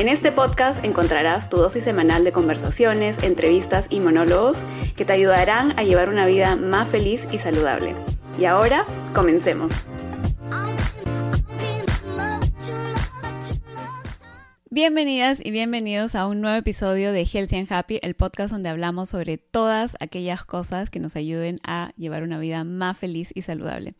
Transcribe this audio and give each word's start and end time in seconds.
En 0.00 0.08
este 0.08 0.32
podcast 0.32 0.82
encontrarás 0.82 1.50
tu 1.50 1.58
dosis 1.58 1.84
semanal 1.84 2.24
de 2.24 2.32
conversaciones, 2.32 3.22
entrevistas 3.22 3.86
y 3.90 4.00
monólogos 4.00 4.62
que 4.96 5.04
te 5.04 5.12
ayudarán 5.12 5.78
a 5.78 5.82
llevar 5.82 6.08
una 6.08 6.24
vida 6.24 6.56
más 6.56 6.88
feliz 6.88 7.28
y 7.30 7.36
saludable. 7.36 7.94
Y 8.38 8.46
ahora, 8.46 8.86
comencemos. 9.14 9.74
Bienvenidas 14.72 15.44
y 15.44 15.50
bienvenidos 15.50 16.14
a 16.14 16.28
un 16.28 16.40
nuevo 16.40 16.56
episodio 16.56 17.12
de 17.12 17.26
Healthy 17.26 17.56
and 17.56 17.72
Happy, 17.72 17.98
el 18.02 18.14
podcast 18.14 18.52
donde 18.52 18.68
hablamos 18.68 19.10
sobre 19.10 19.36
todas 19.36 19.96
aquellas 20.00 20.44
cosas 20.44 20.88
que 20.88 21.00
nos 21.00 21.16
ayuden 21.16 21.58
a 21.64 21.92
llevar 21.98 22.22
una 22.22 22.38
vida 22.38 22.62
más 22.64 22.96
feliz 22.96 23.32
y 23.34 23.42
saludable. 23.42 23.94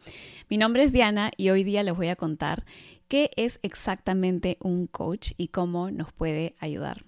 Mi 0.48 0.59
nombre 0.59 0.84
es 0.84 0.92
Diana 0.92 1.32
y 1.37 1.51
hoy 1.51 1.64
día 1.64 1.82
les 1.82 1.96
voy 1.96 2.06
a 2.06 2.16
contar 2.16 2.64
qué 3.10 3.32
es 3.34 3.59
exactamente 3.62 4.56
un 4.60 4.87
coach 4.87 5.32
y 5.37 5.48
cómo 5.48 5.91
nos 5.91 6.12
puede 6.12 6.54
ayudar. 6.60 7.04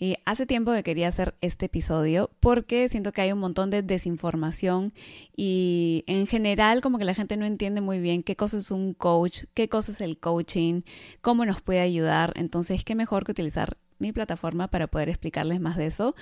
Y 0.00 0.16
hace 0.24 0.46
tiempo 0.46 0.72
que 0.72 0.82
quería 0.82 1.06
hacer 1.06 1.36
este 1.40 1.66
episodio 1.66 2.30
porque 2.40 2.88
siento 2.88 3.12
que 3.12 3.20
hay 3.20 3.30
un 3.30 3.38
montón 3.38 3.70
de 3.70 3.82
desinformación 3.82 4.92
y 5.36 6.02
en 6.08 6.26
general 6.26 6.80
como 6.80 6.98
que 6.98 7.04
la 7.04 7.14
gente 7.14 7.36
no 7.36 7.46
entiende 7.46 7.80
muy 7.80 8.00
bien 8.00 8.24
qué 8.24 8.34
cosa 8.34 8.56
es 8.56 8.72
un 8.72 8.94
coach, 8.94 9.44
qué 9.54 9.68
cosa 9.68 9.92
es 9.92 10.00
el 10.00 10.18
coaching, 10.18 10.82
cómo 11.20 11.46
nos 11.46 11.62
puede 11.62 11.80
ayudar. 11.80 12.32
Entonces, 12.34 12.82
qué 12.82 12.96
mejor 12.96 13.24
que 13.24 13.30
utilizar 13.30 13.76
mi 14.00 14.10
plataforma 14.10 14.66
para 14.66 14.88
poder 14.88 15.08
explicarles 15.08 15.60
más 15.60 15.76
de 15.76 15.86
eso. 15.86 16.16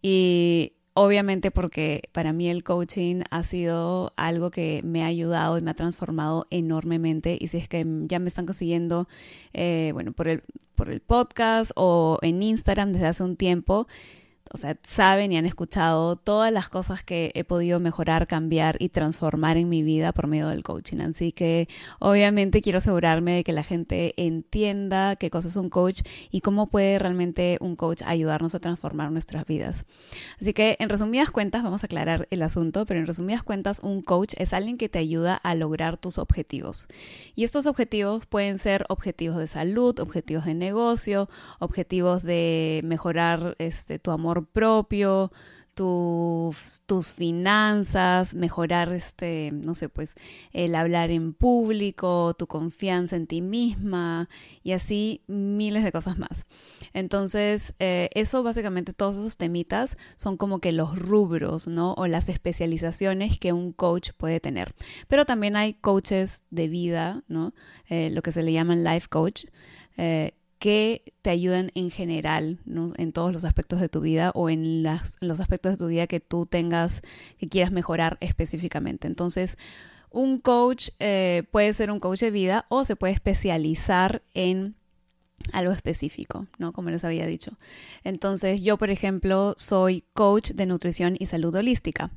Y 0.00 0.76
Obviamente 0.94 1.50
porque 1.50 2.10
para 2.12 2.34
mí 2.34 2.48
el 2.50 2.64
coaching 2.64 3.22
ha 3.30 3.42
sido 3.44 4.12
algo 4.16 4.50
que 4.50 4.82
me 4.84 5.02
ha 5.02 5.06
ayudado 5.06 5.56
y 5.56 5.62
me 5.62 5.70
ha 5.70 5.74
transformado 5.74 6.46
enormemente. 6.50 7.38
Y 7.40 7.48
si 7.48 7.56
es 7.56 7.68
que 7.68 7.86
ya 8.06 8.18
me 8.18 8.28
están 8.28 8.44
consiguiendo, 8.44 9.08
eh, 9.54 9.90
bueno, 9.94 10.12
por 10.12 10.28
el, 10.28 10.42
por 10.74 10.90
el 10.90 11.00
podcast 11.00 11.72
o 11.76 12.18
en 12.20 12.42
Instagram 12.42 12.92
desde 12.92 13.06
hace 13.06 13.22
un 13.22 13.36
tiempo, 13.36 13.86
o 14.50 14.56
sea, 14.56 14.76
saben 14.82 15.32
y 15.32 15.36
han 15.36 15.46
escuchado 15.46 16.16
todas 16.16 16.52
las 16.52 16.68
cosas 16.68 17.02
que 17.02 17.30
he 17.34 17.44
podido 17.44 17.80
mejorar, 17.80 18.26
cambiar 18.26 18.76
y 18.78 18.90
transformar 18.90 19.56
en 19.56 19.68
mi 19.68 19.82
vida 19.82 20.12
por 20.12 20.26
medio 20.26 20.48
del 20.48 20.62
coaching. 20.62 20.98
Así 21.00 21.32
que 21.32 21.68
obviamente 21.98 22.60
quiero 22.60 22.78
asegurarme 22.78 23.36
de 23.36 23.44
que 23.44 23.52
la 23.52 23.62
gente 23.62 24.14
entienda 24.16 25.16
qué 25.16 25.30
cosa 25.30 25.48
es 25.48 25.56
un 25.56 25.70
coach 25.70 26.02
y 26.30 26.40
cómo 26.40 26.68
puede 26.68 26.98
realmente 26.98 27.58
un 27.60 27.76
coach 27.76 28.02
ayudarnos 28.04 28.54
a 28.54 28.60
transformar 28.60 29.10
nuestras 29.10 29.46
vidas. 29.46 29.86
Así 30.40 30.52
que 30.52 30.76
en 30.80 30.88
resumidas 30.88 31.30
cuentas, 31.30 31.62
vamos 31.62 31.82
a 31.82 31.86
aclarar 31.86 32.26
el 32.30 32.42
asunto, 32.42 32.84
pero 32.86 33.00
en 33.00 33.06
resumidas 33.06 33.42
cuentas, 33.42 33.80
un 33.82 34.02
coach 34.02 34.34
es 34.38 34.52
alguien 34.52 34.76
que 34.76 34.88
te 34.88 34.98
ayuda 34.98 35.34
a 35.34 35.54
lograr 35.54 35.96
tus 35.96 36.18
objetivos. 36.18 36.88
Y 37.34 37.44
estos 37.44 37.66
objetivos 37.66 38.26
pueden 38.26 38.58
ser 38.58 38.84
objetivos 38.88 39.38
de 39.38 39.46
salud, 39.46 39.98
objetivos 40.00 40.44
de 40.44 40.54
negocio, 40.54 41.28
objetivos 41.58 42.22
de 42.22 42.80
mejorar 42.84 43.56
este, 43.58 43.98
tu 43.98 44.10
amor 44.10 44.31
propio, 44.40 45.30
tus, 45.74 46.82
tus 46.84 47.12
finanzas, 47.12 48.34
mejorar 48.34 48.92
este, 48.92 49.50
no 49.52 49.74
sé, 49.74 49.88
pues 49.88 50.14
el 50.52 50.74
hablar 50.74 51.10
en 51.10 51.32
público, 51.32 52.34
tu 52.34 52.46
confianza 52.46 53.16
en 53.16 53.26
ti 53.26 53.40
misma 53.40 54.28
y 54.62 54.72
así 54.72 55.22
miles 55.28 55.82
de 55.82 55.92
cosas 55.92 56.18
más. 56.18 56.46
Entonces, 56.92 57.74
eh, 57.78 58.10
eso 58.14 58.42
básicamente, 58.42 58.92
todos 58.92 59.16
esos 59.16 59.38
temitas 59.38 59.96
son 60.16 60.36
como 60.36 60.60
que 60.60 60.72
los 60.72 60.98
rubros, 60.98 61.68
¿no? 61.68 61.94
O 61.94 62.06
las 62.06 62.28
especializaciones 62.28 63.38
que 63.38 63.54
un 63.54 63.72
coach 63.72 64.10
puede 64.16 64.40
tener. 64.40 64.74
Pero 65.08 65.24
también 65.24 65.56
hay 65.56 65.74
coaches 65.74 66.44
de 66.50 66.68
vida, 66.68 67.22
¿no? 67.28 67.54
Eh, 67.88 68.10
lo 68.10 68.22
que 68.22 68.32
se 68.32 68.42
le 68.42 68.52
llaman 68.52 68.84
life 68.84 69.08
coach. 69.08 69.46
Eh, 69.96 70.34
que 70.62 71.02
te 71.22 71.30
ayuden 71.30 71.72
en 71.74 71.90
general, 71.90 72.60
en 72.96 73.12
todos 73.12 73.32
los 73.32 73.44
aspectos 73.44 73.80
de 73.80 73.88
tu 73.88 74.00
vida 74.00 74.30
o 74.32 74.48
en, 74.48 74.84
los 74.84 75.40
aspectos 75.40 75.72
de 75.72 75.76
tu 75.76 75.88
vida 75.88 76.06
que 76.06 76.20
tú 76.20 76.46
tengas, 76.46 77.02
que 77.36 77.48
quieras 77.48 77.72
mejorar 77.72 78.16
específicamente. 78.20 79.08
Entonces, 79.08 79.58
un 80.12 80.38
coach 80.38 80.90
eh, 81.00 81.42
puede 81.50 81.72
ser 81.72 81.90
un 81.90 81.98
coach 81.98 82.20
de 82.20 82.30
vida 82.30 82.66
o 82.68 82.84
se 82.84 82.94
puede 82.94 83.12
especializar 83.12 84.22
en 84.34 84.76
algo 85.52 85.72
específico, 85.72 86.46
¿no? 86.58 86.72
Como 86.72 86.90
les 86.90 87.04
había 87.04 87.26
dicho. 87.26 87.58
Entonces, 88.04 88.60
yo, 88.62 88.78
por 88.78 88.90
ejemplo, 88.90 89.54
soy 89.56 90.04
coach 90.12 90.50
de 90.50 90.66
nutrición 90.66 91.16
y 91.18 91.26
salud 91.26 91.54
holística, 91.54 92.10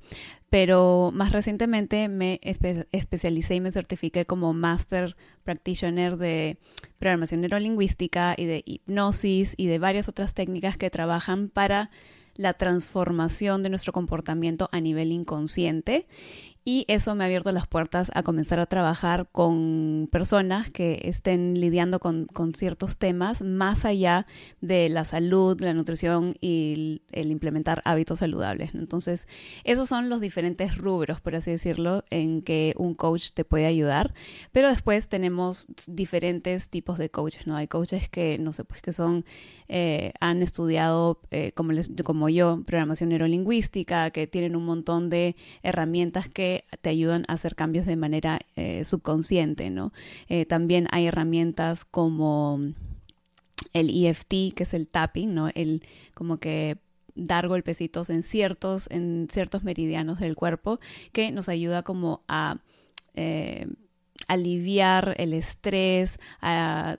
pero 0.50 1.12
más 1.14 1.32
recientemente 1.32 2.08
me 2.08 2.40
especialicé 2.42 3.56
y 3.56 3.62
me 3.62 3.72
certifiqué 3.72 4.26
como 4.26 4.54
Master 4.54 5.16
Practitioner 5.44 6.18
de 6.18 6.58
programación 7.00 7.42
neurolingüística 7.42 8.36
y 8.38 8.46
de 8.46 8.64
hipnosis 8.66 9.54
y 9.58 9.68
de 9.68 9.80
varias 9.80 10.10
otras 10.10 10.34
técnicas 10.34 10.78
que 10.78 10.90
trabajan 10.90 11.50
para 11.50 11.90
la 12.36 12.54
transformación 12.54 13.64
de 13.64 13.70
nuestro 13.70 13.94
comportamiento 13.94 14.70
a 14.72 14.82
nivel 14.82 15.12
inconsciente 15.12 16.08
y 16.68 16.84
eso 16.88 17.14
me 17.14 17.24
ha 17.24 17.28
abierto 17.28 17.52
las 17.52 17.68
puertas 17.68 18.10
a 18.16 18.24
comenzar 18.24 18.60
a 18.60 18.66
trabajar 18.66 19.30
con 19.32 20.10
personas 20.12 20.72
que 20.72 21.00
estén 21.04 21.60
lidiando 21.60 22.00
con, 22.00 22.28
ciertos 22.56 22.98
temas 22.98 23.44
más 23.44 23.86
allá 23.86 24.26
de 24.62 24.90
la 24.90 25.06
salud, 25.06 25.62
la 25.62 25.76
nutrición 25.76 26.34
y 26.42 27.02
el, 27.12 27.32
implementar 27.32 27.84
hábitos 27.86 28.20
saludables. 28.20 28.74
Entonces, 28.74 29.28
esos 29.64 29.88
son 29.88 30.10
los 30.10 30.22
diferentes 30.22 30.76
rubros, 30.76 31.22
por 31.22 31.36
así 31.36 31.52
decirlo, 31.52 32.04
en 32.10 32.42
que 32.42 32.74
un 32.78 32.96
coach 32.96 33.30
te 33.34 33.46
puede 33.46 33.68
ayudar. 33.68 34.16
Pero 34.52 34.70
después 34.70 35.08
tenemos 35.08 35.68
diferentes 35.86 36.70
tipos 36.70 36.98
de 36.98 37.12
coaches, 37.12 37.46
¿no? 37.46 37.56
Hay 37.56 37.68
coaches 37.68 38.10
que, 38.10 38.40
no 38.40 38.54
sé, 38.54 38.64
pues 38.64 38.82
que 38.82 38.92
son, 38.92 39.24
eh, 39.68 40.14
han 40.20 40.44
estudiado, 40.44 41.20
eh, 41.32 41.52
como, 41.54 41.72
les, 41.72 41.90
como 42.04 42.30
yo, 42.30 42.64
programación 42.66 43.10
neurolingüística, 43.10 44.12
que 44.12 44.28
tienen 44.28 44.56
un 44.56 44.66
montón 44.66 45.10
de 45.10 45.36
herramientas 45.64 46.30
que 46.30 46.66
te 46.82 46.90
ayudan 46.90 47.24
a 47.28 47.34
hacer 47.34 47.56
cambios 47.56 47.86
de 47.86 47.96
manera 47.96 48.40
eh, 48.56 48.86
subconsciente, 48.86 49.70
¿no? 49.70 49.92
También 50.48 50.88
hay 50.92 51.08
herramientas 51.08 51.86
como 51.86 52.60
el 53.74 54.06
EFT, 54.06 54.54
que 54.54 54.64
es 54.64 54.74
el 54.74 54.88
tapping, 54.88 55.34
¿no? 55.34 55.50
El 55.54 55.84
como 56.14 56.38
que 56.38 56.78
dar 57.16 57.48
golpecitos 57.48 58.10
en 58.10 58.24
ciertos, 58.24 58.88
en 58.92 59.28
ciertos 59.32 59.64
meridianos 59.64 60.20
del 60.20 60.36
cuerpo 60.36 60.80
que 61.12 61.32
nos 61.32 61.50
ayuda 61.50 61.84
como 61.84 62.24
a 62.28 62.60
aliviar 64.28 65.16
el 65.18 65.34
estrés, 65.34 66.20
a 66.42 66.98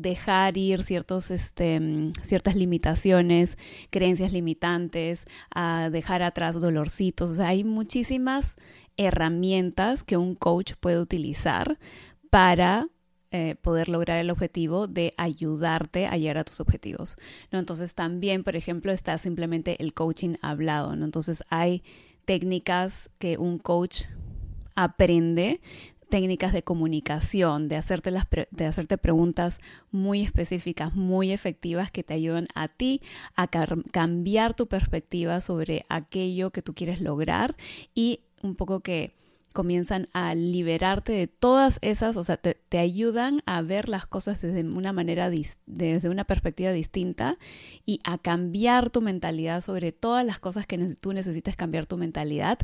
dejar 0.00 0.56
ir 0.56 0.82
ciertos, 0.82 1.30
este, 1.30 1.80
ciertas 2.22 2.54
limitaciones, 2.54 3.58
creencias 3.90 4.32
limitantes, 4.32 5.24
a 5.54 5.90
dejar 5.90 6.22
atrás 6.22 6.60
dolorcitos. 6.60 7.30
O 7.30 7.34
sea, 7.34 7.48
hay 7.48 7.64
muchísimas 7.64 8.56
herramientas 8.96 10.04
que 10.04 10.16
un 10.16 10.34
coach 10.34 10.74
puede 10.80 11.00
utilizar 11.00 11.78
para 12.30 12.88
eh, 13.30 13.56
poder 13.60 13.88
lograr 13.88 14.18
el 14.18 14.30
objetivo 14.30 14.86
de 14.86 15.12
ayudarte 15.16 16.06
a 16.06 16.16
llegar 16.16 16.38
a 16.38 16.44
tus 16.44 16.60
objetivos. 16.60 17.16
¿no? 17.50 17.58
Entonces 17.58 17.94
también, 17.94 18.42
por 18.44 18.56
ejemplo, 18.56 18.92
está 18.92 19.18
simplemente 19.18 19.82
el 19.82 19.92
coaching 19.94 20.36
hablado. 20.40 20.96
¿no? 20.96 21.04
Entonces 21.04 21.42
hay 21.50 21.82
técnicas 22.24 23.10
que 23.18 23.36
un 23.36 23.58
coach 23.58 24.04
aprende 24.76 25.60
técnicas 26.08 26.52
de 26.52 26.62
comunicación, 26.62 27.68
de 27.68 27.76
hacerte, 27.76 28.10
las 28.10 28.26
de 28.50 28.66
hacerte 28.66 28.98
preguntas 28.98 29.60
muy 29.90 30.22
específicas, 30.22 30.94
muy 30.94 31.32
efectivas 31.32 31.90
que 31.90 32.02
te 32.02 32.14
ayudan 32.14 32.48
a 32.54 32.68
ti 32.68 33.02
a 33.36 33.46
cambiar 33.46 34.54
tu 34.54 34.66
perspectiva 34.66 35.40
sobre 35.40 35.84
aquello 35.88 36.50
que 36.50 36.62
tú 36.62 36.74
quieres 36.74 37.00
lograr 37.00 37.56
y 37.94 38.20
un 38.42 38.54
poco 38.54 38.80
que 38.80 39.12
comienzan 39.52 40.06
a 40.12 40.34
liberarte 40.34 41.12
de 41.12 41.26
todas 41.26 41.78
esas, 41.82 42.16
o 42.16 42.22
sea, 42.22 42.36
te, 42.36 42.56
ayudan 42.78 43.42
a 43.46 43.60
ver 43.62 43.88
las 43.88 44.06
cosas 44.06 44.40
desde 44.40 44.62
una 44.62 44.92
manera, 44.92 45.30
desde 45.30 46.08
una 46.08 46.24
perspectiva 46.24 46.70
distinta 46.70 47.38
y 47.84 48.00
a 48.04 48.18
cambiar 48.18 48.90
tu 48.90 49.00
mentalidad 49.00 49.60
sobre 49.60 49.90
todas 49.90 50.24
las 50.24 50.38
cosas 50.38 50.66
que 50.66 50.78
tú 50.94 51.12
necesitas 51.12 51.56
cambiar 51.56 51.86
tu 51.86 51.96
mentalidad 51.96 52.58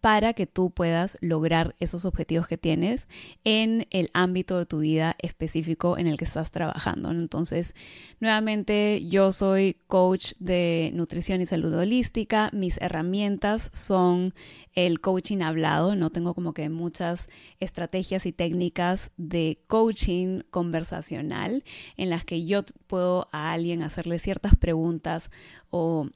para 0.00 0.32
que 0.32 0.46
tú 0.46 0.70
puedas 0.70 1.18
lograr 1.20 1.76
esos 1.78 2.04
objetivos 2.04 2.48
que 2.48 2.58
tienes 2.58 3.06
en 3.44 3.86
el 3.90 4.10
ámbito 4.12 4.58
de 4.58 4.66
tu 4.66 4.80
vida 4.80 5.16
específico 5.20 5.98
en 5.98 6.06
el 6.06 6.18
que 6.18 6.24
estás 6.24 6.50
trabajando. 6.50 7.10
Entonces, 7.10 7.74
nuevamente, 8.18 9.04
yo 9.06 9.32
soy 9.32 9.76
coach 9.86 10.32
de 10.38 10.90
nutrición 10.94 11.40
y 11.40 11.46
salud 11.46 11.74
holística. 11.74 12.50
Mis 12.52 12.78
herramientas 12.80 13.70
son 13.72 14.34
el 14.74 15.00
coaching 15.00 15.40
hablado, 15.42 15.96
no 15.96 16.10
tengo 16.10 16.29
como 16.34 16.54
que 16.54 16.68
muchas 16.68 17.28
estrategias 17.60 18.26
y 18.26 18.32
técnicas 18.32 19.10
de 19.16 19.62
coaching 19.66 20.42
conversacional 20.50 21.64
en 21.96 22.10
las 22.10 22.24
que 22.24 22.46
yo 22.46 22.64
puedo 22.86 23.28
a 23.32 23.52
alguien 23.52 23.82
hacerle 23.82 24.18
ciertas 24.18 24.56
preguntas 24.56 25.30
o 25.70 26.08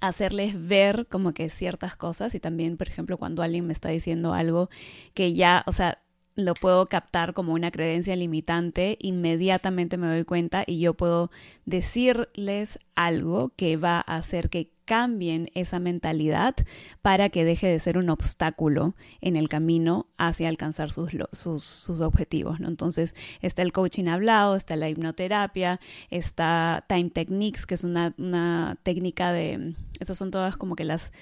hacerles 0.00 0.54
ver 0.66 1.06
como 1.08 1.32
que 1.32 1.50
ciertas 1.50 1.96
cosas. 1.96 2.34
Y 2.34 2.40
también, 2.40 2.76
por 2.76 2.88
ejemplo, 2.88 3.18
cuando 3.18 3.42
alguien 3.42 3.66
me 3.66 3.72
está 3.72 3.88
diciendo 3.88 4.34
algo 4.34 4.70
que 5.14 5.34
ya, 5.34 5.64
o 5.66 5.72
sea, 5.72 6.02
lo 6.36 6.54
puedo 6.54 6.86
captar 6.88 7.34
como 7.34 7.52
una 7.52 7.70
creencia 7.70 8.16
limitante, 8.16 8.96
inmediatamente 9.00 9.96
me 9.96 10.06
doy 10.06 10.24
cuenta 10.24 10.64
y 10.66 10.80
yo 10.80 10.94
puedo 10.94 11.30
decirles 11.64 12.78
algo 12.94 13.50
que 13.56 13.76
va 13.76 14.02
a 14.06 14.16
hacer 14.16 14.48
que 14.48 14.72
cambien 14.90 15.52
esa 15.54 15.78
mentalidad 15.78 16.56
para 17.00 17.28
que 17.28 17.44
deje 17.44 17.68
de 17.68 17.78
ser 17.78 17.96
un 17.96 18.10
obstáculo 18.10 18.96
en 19.20 19.36
el 19.36 19.48
camino 19.48 20.08
hacia 20.18 20.48
alcanzar 20.48 20.90
sus, 20.90 21.12
sus, 21.30 22.00
objetivos. 22.00 22.58
¿no? 22.58 22.66
Entonces 22.66 23.14
está 23.40 23.62
el 23.62 23.70
coaching 23.70 24.06
hablado, 24.06 24.56
está 24.56 24.74
la 24.74 24.88
hipnoterapia, 24.88 25.78
está 26.10 26.84
Time 26.88 27.10
Techniques, 27.10 27.66
que 27.66 27.74
es 27.76 27.84
una, 27.84 28.14
una 28.18 28.78
técnica 28.82 29.30
de, 29.30 29.76
esas 30.00 30.18
son 30.18 30.32
todas 30.32 30.56
como 30.56 30.74
que 30.74 30.82
las 30.82 31.12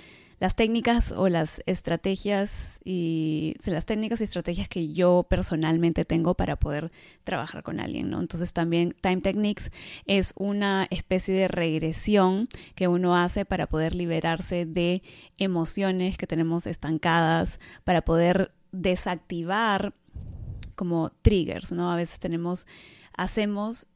las 0.41 0.55
técnicas 0.55 1.13
o 1.13 1.29
las 1.29 1.63
estrategias 1.67 2.81
y 2.85 3.57
las 3.67 3.87
técnicas 3.87 4.21
y 4.21 4.25
estrategias 4.25 4.69
que 4.69 4.93
yo 4.93 5.27
personalmente 5.29 6.05
tengo 6.05 6.35
para 6.35 6.57
poder 6.57 6.93
trabajar 7.25 7.63
con 7.63 7.81
alguien, 7.81 8.11
¿no? 8.11 8.21
Entonces 8.21 8.53
también 8.53 8.95
Time 9.01 9.21
Techniques 9.21 9.73
es 10.07 10.33
una 10.37 10.87
especie 10.91 11.35
de 11.35 11.49
regresión 11.49 12.49
que 12.75 12.89
uno 12.89 13.17
hace 13.17 13.45
para 13.45 13.67
poder 13.67 13.95
liberarse 13.95 14.65
de 14.65 15.03
emociones 15.39 16.17
que 16.19 16.27
tenemos 16.27 16.67
estancadas, 16.67 17.59
para 17.85 18.03
poder 18.03 18.53
desactivar 18.71 19.95
como 20.77 21.11
triggers, 21.23 21.73
¿no? 21.73 21.91
A 21.91 21.97
veces 21.97 22.21
tenemos 22.21 22.67
hacemos 23.17 23.89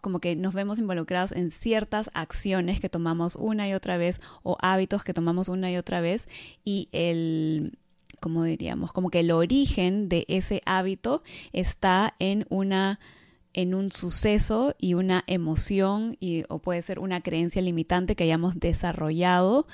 como 0.00 0.20
que 0.20 0.36
nos 0.36 0.54
vemos 0.54 0.78
involucrados 0.78 1.32
en 1.32 1.50
ciertas 1.50 2.10
acciones 2.14 2.80
que 2.80 2.88
tomamos 2.88 3.36
una 3.36 3.68
y 3.68 3.74
otra 3.74 3.96
vez 3.96 4.20
o 4.42 4.56
hábitos 4.60 5.04
que 5.04 5.14
tomamos 5.14 5.48
una 5.48 5.70
y 5.70 5.76
otra 5.76 6.00
vez 6.00 6.28
y 6.64 6.88
el 6.92 7.78
como 8.20 8.44
diríamos, 8.44 8.92
como 8.92 9.10
que 9.10 9.20
el 9.20 9.30
origen 9.30 10.10
de 10.10 10.26
ese 10.28 10.60
hábito 10.66 11.22
está 11.52 12.14
en 12.18 12.44
una 12.50 13.00
en 13.52 13.74
un 13.74 13.90
suceso 13.90 14.76
y 14.78 14.94
una 14.94 15.24
emoción 15.26 16.16
y, 16.20 16.44
o 16.48 16.60
puede 16.60 16.82
ser 16.82 17.00
una 17.00 17.20
creencia 17.20 17.60
limitante 17.60 18.14
que 18.14 18.24
hayamos 18.24 18.60
desarrollado 18.60 19.66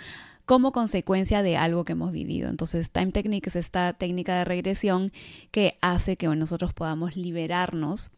como 0.47 0.73
consecuencia 0.73 1.43
de 1.43 1.59
algo 1.59 1.85
que 1.85 1.93
hemos 1.93 2.13
vivido. 2.13 2.49
Entonces, 2.49 2.91
Time 2.91 3.13
Technique 3.13 3.51
es 3.51 3.57
esta 3.57 3.93
técnica 3.93 4.37
de 4.39 4.45
regresión 4.45 5.11
que 5.51 5.77
hace 5.83 6.17
que 6.17 6.29
nosotros 6.29 6.73
podamos 6.73 7.17
liberarnos 7.17 8.13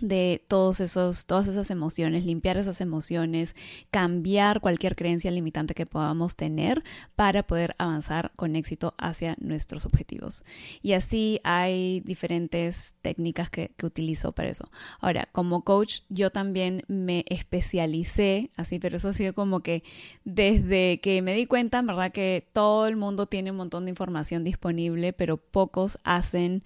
de 0.00 0.44
todos 0.48 0.80
esos, 0.80 1.26
todas 1.26 1.48
esas 1.48 1.70
emociones, 1.70 2.24
limpiar 2.24 2.56
esas 2.56 2.80
emociones, 2.80 3.54
cambiar 3.90 4.60
cualquier 4.60 4.96
creencia 4.96 5.30
limitante 5.30 5.74
que 5.74 5.86
podamos 5.86 6.36
tener 6.36 6.82
para 7.14 7.44
poder 7.44 7.74
avanzar 7.78 8.32
con 8.36 8.56
éxito 8.56 8.94
hacia 8.98 9.36
nuestros 9.38 9.86
objetivos. 9.86 10.44
Y 10.82 10.92
así 10.92 11.40
hay 11.44 12.00
diferentes 12.00 12.94
técnicas 13.02 13.50
que, 13.50 13.72
que 13.76 13.86
utilizo 13.86 14.32
para 14.32 14.48
eso. 14.48 14.70
Ahora, 15.00 15.28
como 15.32 15.62
coach, 15.62 16.00
yo 16.08 16.30
también 16.30 16.82
me 16.88 17.24
especialicé, 17.28 18.50
así, 18.56 18.78
pero 18.78 18.96
eso 18.96 19.08
ha 19.08 19.12
sido 19.12 19.34
como 19.34 19.60
que 19.60 19.82
desde 20.24 21.00
que 21.00 21.22
me 21.22 21.34
di 21.34 21.46
cuenta, 21.46 21.82
¿verdad? 21.82 22.12
Que 22.12 22.48
todo 22.52 22.86
el 22.86 22.96
mundo 22.96 23.26
tiene 23.26 23.50
un 23.50 23.56
montón 23.56 23.84
de 23.84 23.90
información 23.90 24.44
disponible, 24.44 25.12
pero 25.12 25.36
pocos 25.36 25.98
hacen 26.04 26.62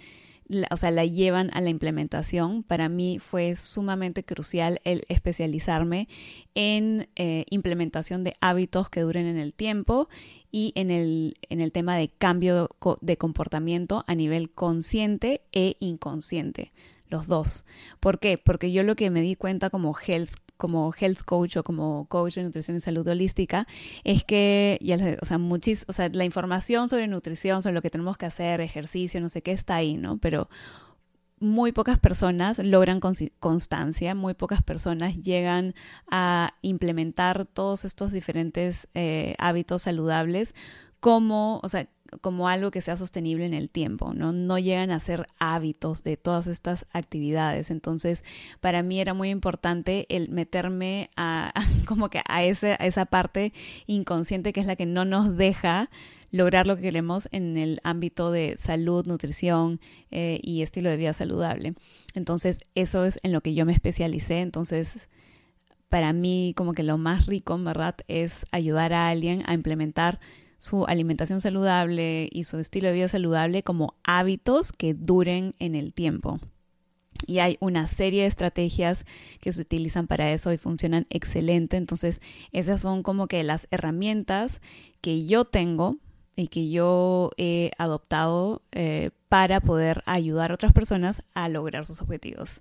o 0.70 0.76
sea, 0.76 0.90
la 0.90 1.04
llevan 1.04 1.50
a 1.52 1.60
la 1.60 1.70
implementación. 1.70 2.62
Para 2.62 2.88
mí 2.88 3.18
fue 3.18 3.56
sumamente 3.56 4.24
crucial 4.24 4.80
el 4.84 5.04
especializarme 5.08 6.08
en 6.54 7.08
eh, 7.16 7.44
implementación 7.50 8.24
de 8.24 8.34
hábitos 8.40 8.90
que 8.90 9.00
duren 9.02 9.26
en 9.26 9.38
el 9.38 9.52
tiempo 9.54 10.08
y 10.50 10.72
en 10.74 10.90
el, 10.90 11.36
en 11.48 11.60
el 11.60 11.72
tema 11.72 11.96
de 11.96 12.08
cambio 12.08 12.68
de 13.00 13.16
comportamiento 13.16 14.04
a 14.06 14.14
nivel 14.14 14.50
consciente 14.50 15.42
e 15.52 15.76
inconsciente 15.80 16.72
los 17.10 17.26
dos. 17.26 17.64
¿Por 17.98 18.18
qué? 18.18 18.38
Porque 18.38 18.72
yo 18.72 18.82
lo 18.82 18.96
que 18.96 19.10
me 19.10 19.20
di 19.20 19.34
cuenta 19.34 19.68
como 19.68 19.94
health 20.06 20.30
como 20.60 20.92
health 20.96 21.22
coach 21.24 21.56
o 21.56 21.64
como 21.64 22.06
coach 22.06 22.36
de 22.36 22.44
nutrición 22.44 22.76
y 22.76 22.80
salud 22.80 23.08
holística 23.08 23.66
es 24.04 24.22
que, 24.22 24.78
o 25.20 25.24
sea, 25.24 25.38
muchis, 25.38 25.84
o 25.88 25.92
sea, 25.92 26.08
la 26.10 26.24
información 26.24 26.88
sobre 26.88 27.08
nutrición, 27.08 27.62
sobre 27.62 27.74
lo 27.74 27.82
que 27.82 27.90
tenemos 27.90 28.16
que 28.16 28.26
hacer, 28.26 28.60
ejercicio, 28.60 29.20
no 29.20 29.28
sé 29.28 29.42
qué, 29.42 29.50
está 29.50 29.74
ahí, 29.74 29.96
¿no? 29.96 30.18
Pero 30.18 30.48
muy 31.40 31.72
pocas 31.72 31.98
personas 31.98 32.58
logran 32.58 33.00
constancia, 33.40 34.14
muy 34.14 34.34
pocas 34.34 34.62
personas 34.62 35.16
llegan 35.16 35.74
a 36.10 36.52
implementar 36.60 37.46
todos 37.46 37.86
estos 37.86 38.12
diferentes 38.12 38.88
eh, 38.94 39.34
hábitos 39.38 39.82
saludables 39.82 40.54
como, 41.00 41.60
o 41.62 41.68
sea, 41.68 41.88
como 42.20 42.48
algo 42.48 42.70
que 42.70 42.80
sea 42.80 42.96
sostenible 42.96 43.46
en 43.46 43.54
el 43.54 43.70
tiempo, 43.70 44.12
¿no? 44.14 44.32
No 44.32 44.58
llegan 44.58 44.90
a 44.90 45.00
ser 45.00 45.26
hábitos 45.38 46.02
de 46.02 46.16
todas 46.16 46.46
estas 46.46 46.86
actividades. 46.92 47.70
Entonces, 47.70 48.24
para 48.60 48.82
mí 48.82 49.00
era 49.00 49.14
muy 49.14 49.30
importante 49.30 50.06
el 50.08 50.28
meterme 50.28 51.10
a, 51.16 51.52
como 51.86 52.08
que 52.10 52.22
a, 52.26 52.44
ese, 52.44 52.72
a 52.72 52.86
esa 52.86 53.06
parte 53.06 53.52
inconsciente 53.86 54.52
que 54.52 54.60
es 54.60 54.66
la 54.66 54.76
que 54.76 54.86
no 54.86 55.04
nos 55.04 55.36
deja 55.36 55.90
lograr 56.32 56.66
lo 56.66 56.76
que 56.76 56.82
queremos 56.82 57.28
en 57.32 57.56
el 57.56 57.80
ámbito 57.82 58.30
de 58.30 58.56
salud, 58.56 59.06
nutrición 59.06 59.80
eh, 60.10 60.38
y 60.42 60.62
estilo 60.62 60.90
de 60.90 60.96
vida 60.96 61.12
saludable. 61.12 61.74
Entonces, 62.14 62.60
eso 62.74 63.04
es 63.04 63.18
en 63.22 63.32
lo 63.32 63.40
que 63.40 63.54
yo 63.54 63.66
me 63.66 63.72
especialicé. 63.72 64.40
Entonces, 64.40 65.08
para 65.88 66.12
mí, 66.12 66.54
como 66.56 66.72
que 66.72 66.84
lo 66.84 66.98
más 66.98 67.26
rico, 67.26 67.54
en 67.54 67.64
verdad, 67.64 67.96
es 68.06 68.46
ayudar 68.52 68.92
a 68.92 69.08
alguien 69.08 69.42
a 69.46 69.54
implementar 69.54 70.20
su 70.60 70.84
alimentación 70.84 71.40
saludable 71.40 72.28
y 72.30 72.44
su 72.44 72.58
estilo 72.58 72.88
de 72.88 72.94
vida 72.94 73.08
saludable 73.08 73.62
como 73.62 73.94
hábitos 74.04 74.72
que 74.72 74.92
duren 74.92 75.54
en 75.58 75.74
el 75.74 75.94
tiempo. 75.94 76.38
Y 77.26 77.38
hay 77.38 77.56
una 77.60 77.88
serie 77.88 78.22
de 78.22 78.28
estrategias 78.28 79.06
que 79.40 79.52
se 79.52 79.62
utilizan 79.62 80.06
para 80.06 80.30
eso 80.32 80.52
y 80.52 80.58
funcionan 80.58 81.06
excelente. 81.08 81.78
Entonces, 81.78 82.20
esas 82.52 82.82
son 82.82 83.02
como 83.02 83.26
que 83.26 83.42
las 83.42 83.68
herramientas 83.70 84.60
que 85.00 85.26
yo 85.26 85.46
tengo 85.46 85.96
y 86.36 86.48
que 86.48 86.68
yo 86.68 87.30
he 87.38 87.70
adoptado 87.78 88.60
eh, 88.72 89.10
para 89.30 89.60
poder 89.60 90.02
ayudar 90.04 90.50
a 90.50 90.54
otras 90.54 90.74
personas 90.74 91.22
a 91.32 91.48
lograr 91.48 91.86
sus 91.86 92.02
objetivos. 92.02 92.60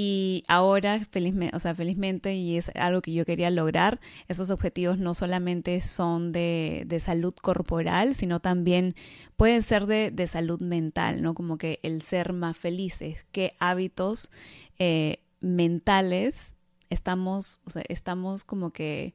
Y 0.00 0.44
ahora, 0.46 1.04
felizmente, 1.10 1.56
o 1.56 1.58
sea, 1.58 1.74
felizmente, 1.74 2.32
y 2.32 2.56
es 2.56 2.70
algo 2.76 3.02
que 3.02 3.12
yo 3.12 3.24
quería 3.24 3.50
lograr, 3.50 3.98
esos 4.28 4.48
objetivos 4.48 4.96
no 4.96 5.12
solamente 5.12 5.80
son 5.80 6.30
de, 6.30 6.84
de 6.86 7.00
salud 7.00 7.34
corporal, 7.34 8.14
sino 8.14 8.38
también 8.38 8.94
pueden 9.36 9.64
ser 9.64 9.86
de, 9.86 10.12
de, 10.12 10.28
salud 10.28 10.60
mental, 10.60 11.20
¿no? 11.20 11.34
Como 11.34 11.58
que 11.58 11.80
el 11.82 12.00
ser 12.02 12.32
más 12.32 12.56
felices, 12.56 13.26
qué 13.32 13.56
hábitos 13.58 14.30
eh, 14.78 15.18
mentales 15.40 16.54
estamos, 16.90 17.58
o 17.64 17.70
sea, 17.70 17.82
estamos 17.88 18.44
como 18.44 18.70
que 18.70 19.14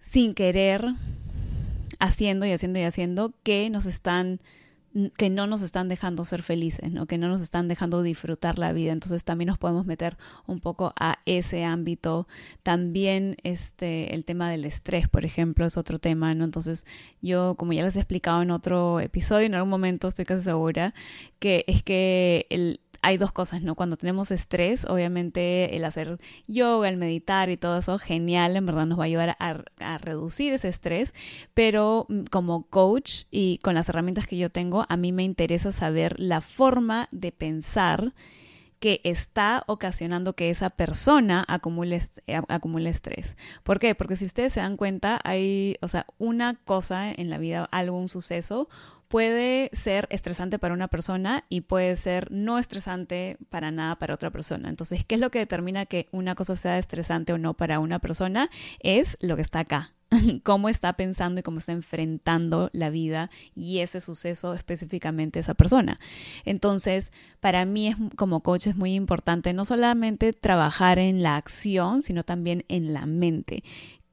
sin 0.00 0.34
querer 0.34 0.84
haciendo 2.00 2.44
y 2.44 2.50
haciendo 2.50 2.80
y 2.80 2.82
haciendo 2.82 3.32
que 3.44 3.70
nos 3.70 3.86
están 3.86 4.40
que 5.16 5.28
no 5.28 5.46
nos 5.48 5.62
están 5.62 5.88
dejando 5.88 6.24
ser 6.24 6.42
felices, 6.42 6.92
¿no? 6.92 7.06
que 7.06 7.18
no 7.18 7.28
nos 7.28 7.40
están 7.40 7.66
dejando 7.66 8.02
disfrutar 8.02 8.58
la 8.58 8.72
vida. 8.72 8.92
Entonces 8.92 9.24
también 9.24 9.48
nos 9.48 9.58
podemos 9.58 9.86
meter 9.86 10.16
un 10.46 10.60
poco 10.60 10.92
a 10.98 11.18
ese 11.26 11.64
ámbito. 11.64 12.28
También 12.62 13.36
este, 13.42 14.14
el 14.14 14.24
tema 14.24 14.50
del 14.50 14.64
estrés, 14.64 15.08
por 15.08 15.24
ejemplo, 15.24 15.66
es 15.66 15.76
otro 15.76 15.98
tema. 15.98 16.32
¿no? 16.34 16.44
Entonces 16.44 16.86
yo, 17.20 17.56
como 17.56 17.72
ya 17.72 17.82
les 17.82 17.96
he 17.96 18.00
explicado 18.00 18.42
en 18.42 18.52
otro 18.52 19.00
episodio, 19.00 19.46
en 19.46 19.56
algún 19.56 19.70
momento 19.70 20.06
estoy 20.06 20.24
casi 20.24 20.44
segura, 20.44 20.94
que 21.40 21.64
es 21.66 21.82
que 21.82 22.46
el, 22.50 22.80
hay 23.04 23.18
dos 23.18 23.32
cosas, 23.32 23.60
¿no? 23.60 23.74
Cuando 23.74 23.96
tenemos 23.96 24.30
estrés, 24.30 24.86
obviamente 24.86 25.76
el 25.76 25.84
hacer 25.84 26.18
yoga, 26.46 26.88
el 26.88 26.96
meditar 26.96 27.50
y 27.50 27.58
todo 27.58 27.76
eso, 27.76 27.98
genial, 27.98 28.56
en 28.56 28.64
verdad 28.64 28.86
nos 28.86 28.98
va 28.98 29.02
a 29.02 29.06
ayudar 29.06 29.36
a, 29.38 29.98
reducir 29.98 30.54
ese 30.54 30.68
estrés, 30.68 31.12
pero 31.52 32.06
mm, 32.08 32.22
como 32.30 32.66
coach 32.68 33.24
y 33.30 33.58
con 33.58 33.74
las 33.74 33.90
herramientas 33.90 34.26
que 34.26 34.38
yo 34.38 34.48
tengo, 34.48 34.86
a 34.88 34.96
mí 34.96 35.12
me 35.12 35.22
interesa 35.22 35.70
saber 35.70 36.18
la 36.18 36.40
forma 36.40 37.08
de 37.12 37.30
pensar 37.30 38.14
que 38.84 39.00
está 39.02 39.64
ocasionando 39.66 40.34
que 40.34 40.50
esa 40.50 40.68
persona 40.68 41.42
acumule, 41.48 42.02
eh, 42.26 42.42
acumule 42.48 42.90
estrés. 42.90 43.34
¿Por 43.62 43.78
qué? 43.78 43.94
Porque 43.94 44.14
si 44.14 44.26
ustedes 44.26 44.52
se 44.52 44.60
dan 44.60 44.76
cuenta, 44.76 45.18
hay, 45.24 45.76
o 45.80 45.88
sea, 45.88 46.04
una 46.18 46.56
cosa 46.66 47.10
en 47.10 47.30
la 47.30 47.38
vida, 47.38 47.66
algo, 47.72 47.96
un 47.96 48.08
suceso, 48.08 48.68
puede 49.08 49.70
ser 49.72 50.06
estresante 50.10 50.58
para 50.58 50.74
una 50.74 50.88
persona 50.88 51.44
y 51.48 51.62
puede 51.62 51.96
ser 51.96 52.30
no 52.30 52.58
estresante 52.58 53.38
para 53.48 53.70
nada 53.70 53.96
para 53.98 54.12
otra 54.12 54.30
persona. 54.30 54.68
Entonces, 54.68 55.02
¿qué 55.06 55.14
es 55.14 55.20
lo 55.22 55.30
que 55.30 55.38
determina 55.38 55.86
que 55.86 56.08
una 56.12 56.34
cosa 56.34 56.54
sea 56.54 56.76
estresante 56.76 57.32
o 57.32 57.38
no 57.38 57.54
para 57.54 57.78
una 57.78 58.00
persona? 58.00 58.50
Es 58.80 59.16
lo 59.18 59.36
que 59.36 59.42
está 59.42 59.60
acá, 59.60 59.94
cómo 60.42 60.68
está 60.68 60.94
pensando 60.94 61.40
y 61.40 61.42
cómo 61.42 61.58
está 61.58 61.72
enfrentando 61.72 62.70
la 62.72 62.90
vida 62.90 63.30
y 63.54 63.78
ese 63.78 64.00
suceso 64.00 64.54
específicamente 64.54 65.38
esa 65.38 65.54
persona. 65.54 65.98
Entonces, 66.44 67.12
para 67.40 67.64
mí 67.64 67.88
es, 67.88 67.96
como 68.16 68.42
coach 68.42 68.66
es 68.66 68.76
muy 68.76 68.94
importante 68.94 69.52
no 69.52 69.64
solamente 69.64 70.32
trabajar 70.32 70.98
en 70.98 71.22
la 71.22 71.36
acción, 71.36 72.02
sino 72.02 72.22
también 72.22 72.64
en 72.68 72.92
la 72.92 73.06
mente. 73.06 73.64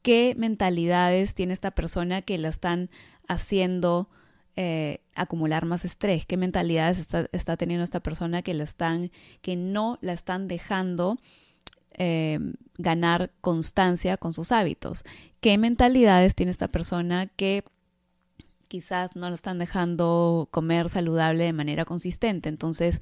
¿Qué 0.02 0.34
mentalidades 0.38 1.36
tiene 1.36 1.54
esta 1.54 1.72
persona 1.72 2.22
que 2.22 2.38
la 2.38 2.50
están 2.50 2.90
haciendo 3.28 4.10
eh, 4.56 5.02
acumular 5.16 5.66
más 5.66 5.86
estrés? 5.86 6.26
¿Qué 6.26 6.38
mentalidades 6.38 6.98
está, 6.98 7.28
está, 7.32 7.56
teniendo 7.56 7.84
esta 7.84 8.00
persona 8.00 8.42
que 8.42 8.54
la 8.54 8.64
están, 8.64 9.12
que 9.42 9.56
no 9.56 10.00
la 10.02 10.14
están 10.14 10.48
dejando 10.48 11.20
eh, 11.94 12.40
ganar 12.82 13.32
constancia 13.42 14.18
con 14.18 14.34
sus 14.34 14.52
hábitos. 14.52 15.04
¿Qué 15.40 15.58
mentalidades 15.58 16.36
tiene 16.36 16.52
esta 16.52 16.68
persona 16.68 17.28
que 17.28 17.64
quizás 18.72 19.18
no 19.18 19.28
la 19.28 19.36
están 19.36 19.58
dejando 19.60 20.48
comer 20.50 20.88
saludable 20.88 21.44
de 21.44 21.52
manera 21.52 21.84
consistente. 21.84 22.48
Entonces, 22.48 23.02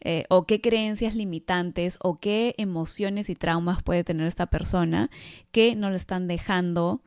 eh, 0.00 0.22
o 0.28 0.46
qué 0.46 0.60
creencias 0.60 1.16
limitantes 1.16 1.98
o 2.00 2.20
qué 2.20 2.54
emociones 2.56 3.28
y 3.28 3.34
traumas 3.34 3.82
puede 3.82 4.04
tener 4.04 4.28
esta 4.28 4.46
persona 4.46 5.10
que 5.50 5.74
no 5.74 5.90
le 5.90 5.96
están 5.96 6.28
dejando 6.28 7.02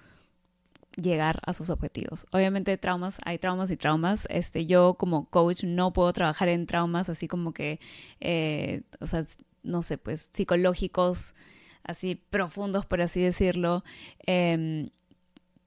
llegar 0.98 1.40
a 1.46 1.54
sus 1.54 1.70
objetivos. 1.70 2.28
Obviamente 2.34 2.78
traumas, 2.78 3.18
hay 3.24 3.38
traumas 3.38 3.72
y 3.72 3.78
traumas. 3.78 4.28
Este, 4.30 4.66
yo 4.66 4.96
como 4.96 5.30
coach 5.30 5.63
no 5.63 5.94
puedo 5.94 6.12
trabajar 6.12 6.50
en 6.50 6.66
traumas 6.66 7.08
así 7.08 7.30
como 7.30 7.54
que, 7.54 7.80
eh, 8.20 8.82
o 9.00 9.06
sea, 9.06 9.25
no 9.63 9.84
sé, 9.84 9.98
pues 9.98 10.30
psicológicos 10.34 11.34
así 11.83 12.15
profundos, 12.15 12.85
por 12.85 13.01
así 13.01 13.21
decirlo, 13.21 13.83
em, 14.25 14.89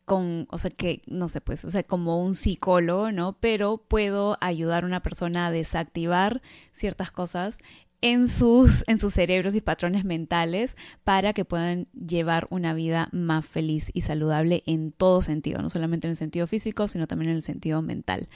con, 0.04 0.47
o 0.50 0.59
sea, 0.59 0.71
que, 0.71 1.02
no 1.06 1.28
sé, 1.28 1.40
pues, 1.40 1.64
o 1.64 1.71
sea, 1.71 1.83
como 1.83 2.23
un 2.23 2.35
psicólogo, 2.35 3.11
¿no? 3.11 3.38
Pero 3.40 3.78
puedo 3.78 4.37
ayudar 4.40 4.85
a 4.85 4.87
una 4.87 5.02
persona 5.02 5.47
a 5.47 5.50
desactivar 5.50 6.42
ciertas 6.73 7.11
cosas 7.11 7.59
en 8.04 8.28
sus, 8.28 8.85
en 8.87 8.99
sus 8.99 9.14
cerebros 9.14 9.54
y 9.54 9.62
patrones 9.62 10.04
mentales 10.04 10.76
para 11.04 11.33
que 11.33 11.47
puedan 11.47 11.88
llevar 11.92 12.47
una 12.50 12.75
vida 12.75 13.09
más 13.12 13.47
feliz 13.47 13.90
y 13.94 14.02
saludable 14.02 14.62
en 14.66 14.92
todo 14.92 15.23
sentido, 15.23 15.62
no 15.62 15.71
solamente 15.71 16.06
en 16.06 16.11
el 16.11 16.16
sentido 16.16 16.47
físico, 16.47 16.87
sino 16.87 17.06
también 17.06 17.30
en 17.30 17.37
el 17.37 17.42
sentido 17.42 17.80
mental. 17.80 18.28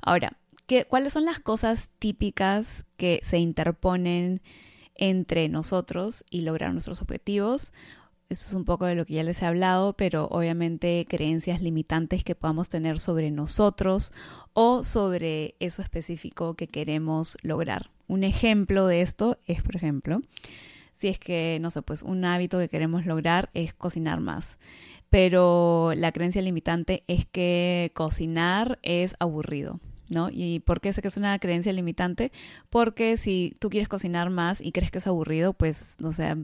Ahora, 0.00 0.38
¿qué, 0.68 0.84
¿cuáles 0.84 1.12
son 1.12 1.24
las 1.24 1.40
cosas 1.40 1.90
típicas 1.98 2.84
que 2.96 3.20
se 3.24 3.38
interponen 3.38 4.42
entre 4.98 5.48
nosotros 5.48 6.24
y 6.30 6.42
lograr 6.42 6.72
nuestros 6.72 7.02
objetivos. 7.02 7.72
Eso 8.28 8.48
es 8.48 8.54
un 8.54 8.64
poco 8.64 8.86
de 8.86 8.96
lo 8.96 9.06
que 9.06 9.14
ya 9.14 9.22
les 9.22 9.40
he 9.40 9.46
hablado, 9.46 9.92
pero 9.92 10.26
obviamente 10.30 11.06
creencias 11.08 11.62
limitantes 11.62 12.24
que 12.24 12.34
podamos 12.34 12.68
tener 12.68 12.98
sobre 12.98 13.30
nosotros 13.30 14.12
o 14.52 14.82
sobre 14.82 15.54
eso 15.60 15.80
específico 15.80 16.54
que 16.54 16.66
queremos 16.66 17.38
lograr. 17.42 17.90
Un 18.08 18.24
ejemplo 18.24 18.86
de 18.86 19.02
esto 19.02 19.38
es, 19.46 19.62
por 19.62 19.76
ejemplo, 19.76 20.22
si 20.94 21.08
es 21.08 21.18
que, 21.18 21.58
no 21.60 21.70
sé, 21.70 21.82
pues 21.82 22.02
un 22.02 22.24
hábito 22.24 22.58
que 22.58 22.68
queremos 22.68 23.06
lograr 23.06 23.50
es 23.54 23.74
cocinar 23.74 24.20
más. 24.20 24.58
Pero 25.08 25.92
la 25.94 26.10
creencia 26.10 26.42
limitante 26.42 27.04
es 27.06 27.26
que 27.26 27.92
cocinar 27.94 28.78
es 28.82 29.14
aburrido. 29.20 29.78
¿No? 30.08 30.28
¿Y 30.30 30.60
por 30.60 30.80
qué 30.80 30.92
sé 30.92 31.02
que 31.02 31.08
es 31.08 31.16
una 31.16 31.38
creencia 31.38 31.72
limitante? 31.72 32.32
Porque 32.70 33.16
si 33.16 33.56
tú 33.58 33.70
quieres 33.70 33.88
cocinar 33.88 34.30
más 34.30 34.60
y 34.60 34.72
crees 34.72 34.90
que 34.90 34.98
es 34.98 35.06
aburrido, 35.06 35.52
pues, 35.52 35.96
o 36.02 36.12
sea, 36.12 36.36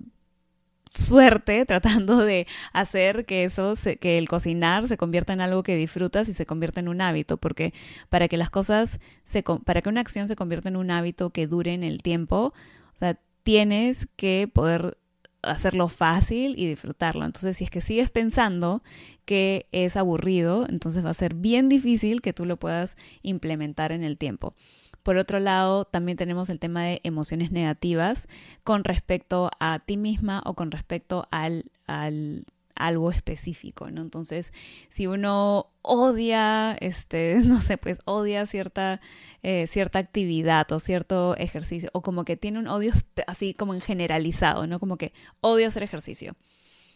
suerte 0.90 1.64
tratando 1.66 2.18
de 2.18 2.46
hacer 2.72 3.24
que 3.24 3.44
eso, 3.44 3.74
que 4.00 4.18
el 4.18 4.28
cocinar 4.28 4.88
se 4.88 4.96
convierta 4.96 5.32
en 5.32 5.40
algo 5.40 5.62
que 5.62 5.76
disfrutas 5.76 6.28
y 6.28 6.34
se 6.34 6.46
convierta 6.46 6.80
en 6.80 6.88
un 6.88 7.00
hábito, 7.00 7.36
porque 7.36 7.72
para 8.08 8.28
que 8.28 8.36
las 8.36 8.50
cosas, 8.50 8.98
se, 9.24 9.42
para 9.42 9.82
que 9.82 9.88
una 9.88 10.00
acción 10.00 10.28
se 10.28 10.36
convierta 10.36 10.68
en 10.68 10.76
un 10.76 10.90
hábito 10.90 11.30
que 11.30 11.46
dure 11.46 11.74
en 11.74 11.84
el 11.84 12.02
tiempo, 12.02 12.52
o 12.94 12.96
sea, 12.96 13.18
tienes 13.42 14.06
que 14.16 14.48
poder 14.52 14.98
hacerlo 15.42 15.88
fácil 15.88 16.54
y 16.56 16.66
disfrutarlo. 16.66 17.24
Entonces, 17.24 17.56
si 17.56 17.64
es 17.64 17.70
que 17.70 17.80
sigues 17.80 18.10
pensando 18.10 18.82
que 19.24 19.66
es 19.72 19.96
aburrido, 19.96 20.66
entonces 20.68 21.04
va 21.04 21.10
a 21.10 21.14
ser 21.14 21.34
bien 21.34 21.68
difícil 21.68 22.22
que 22.22 22.32
tú 22.32 22.44
lo 22.44 22.56
puedas 22.56 22.96
implementar 23.22 23.92
en 23.92 24.02
el 24.02 24.18
tiempo. 24.18 24.54
Por 25.02 25.16
otro 25.16 25.40
lado, 25.40 25.84
también 25.84 26.16
tenemos 26.16 26.48
el 26.48 26.60
tema 26.60 26.84
de 26.84 27.00
emociones 27.02 27.50
negativas 27.50 28.28
con 28.62 28.84
respecto 28.84 29.50
a 29.58 29.80
ti 29.80 29.96
misma 29.96 30.42
o 30.44 30.54
con 30.54 30.70
respecto 30.70 31.26
al, 31.30 31.64
al 31.86 32.44
algo 32.74 33.10
específico, 33.10 33.90
¿no? 33.90 34.02
Entonces, 34.02 34.52
si 34.88 35.06
uno 35.06 35.70
odia, 35.82 36.76
este, 36.80 37.36
no 37.44 37.60
sé, 37.60 37.78
pues 37.78 37.98
odia 38.04 38.46
cierta, 38.46 39.00
eh, 39.42 39.66
cierta 39.66 39.98
actividad 39.98 40.70
o 40.72 40.78
cierto 40.78 41.36
ejercicio, 41.36 41.90
o 41.92 42.02
como 42.02 42.24
que 42.24 42.36
tiene 42.36 42.58
un 42.58 42.68
odio 42.68 42.92
así 43.26 43.54
como 43.54 43.74
en 43.74 43.80
generalizado, 43.80 44.66
¿no? 44.66 44.80
Como 44.80 44.96
que 44.96 45.12
odio 45.40 45.68
hacer 45.68 45.82
ejercicio. 45.82 46.36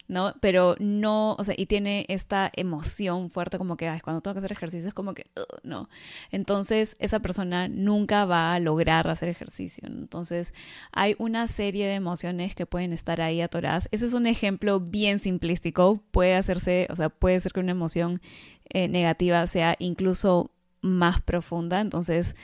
¿No? 0.07 0.33
Pero 0.39 0.75
no, 0.79 1.35
o 1.37 1.43
sea, 1.43 1.53
y 1.57 1.65
tiene 1.65 2.05
esta 2.09 2.51
emoción 2.55 3.29
fuerte 3.29 3.57
como 3.57 3.77
que, 3.77 3.87
ay, 3.87 3.99
cuando 3.99 4.21
tengo 4.21 4.35
que 4.35 4.39
hacer 4.39 4.51
ejercicio 4.51 4.87
es 4.87 4.93
como 4.93 5.13
que, 5.13 5.27
no. 5.63 5.89
Entonces, 6.31 6.95
esa 6.99 7.19
persona 7.19 7.67
nunca 7.67 8.25
va 8.25 8.53
a 8.53 8.59
lograr 8.59 9.07
hacer 9.09 9.29
ejercicio. 9.29 9.87
Entonces, 9.87 10.53
hay 10.91 11.15
una 11.19 11.47
serie 11.47 11.87
de 11.87 11.95
emociones 11.95 12.55
que 12.55 12.65
pueden 12.65 12.93
estar 12.93 13.21
ahí 13.21 13.41
atoradas. 13.41 13.89
Ese 13.91 14.05
es 14.05 14.13
un 14.13 14.27
ejemplo 14.27 14.79
bien 14.79 15.19
simplístico. 15.19 16.01
Puede 16.11 16.35
hacerse, 16.35 16.87
o 16.89 16.95
sea, 16.95 17.09
puede 17.09 17.39
ser 17.39 17.51
que 17.53 17.59
una 17.59 17.71
emoción 17.71 18.21
eh, 18.69 18.87
negativa 18.87 19.45
sea 19.47 19.75
incluso 19.79 20.51
más 20.81 21.21
profunda. 21.21 21.81
Entonces, 21.81 22.35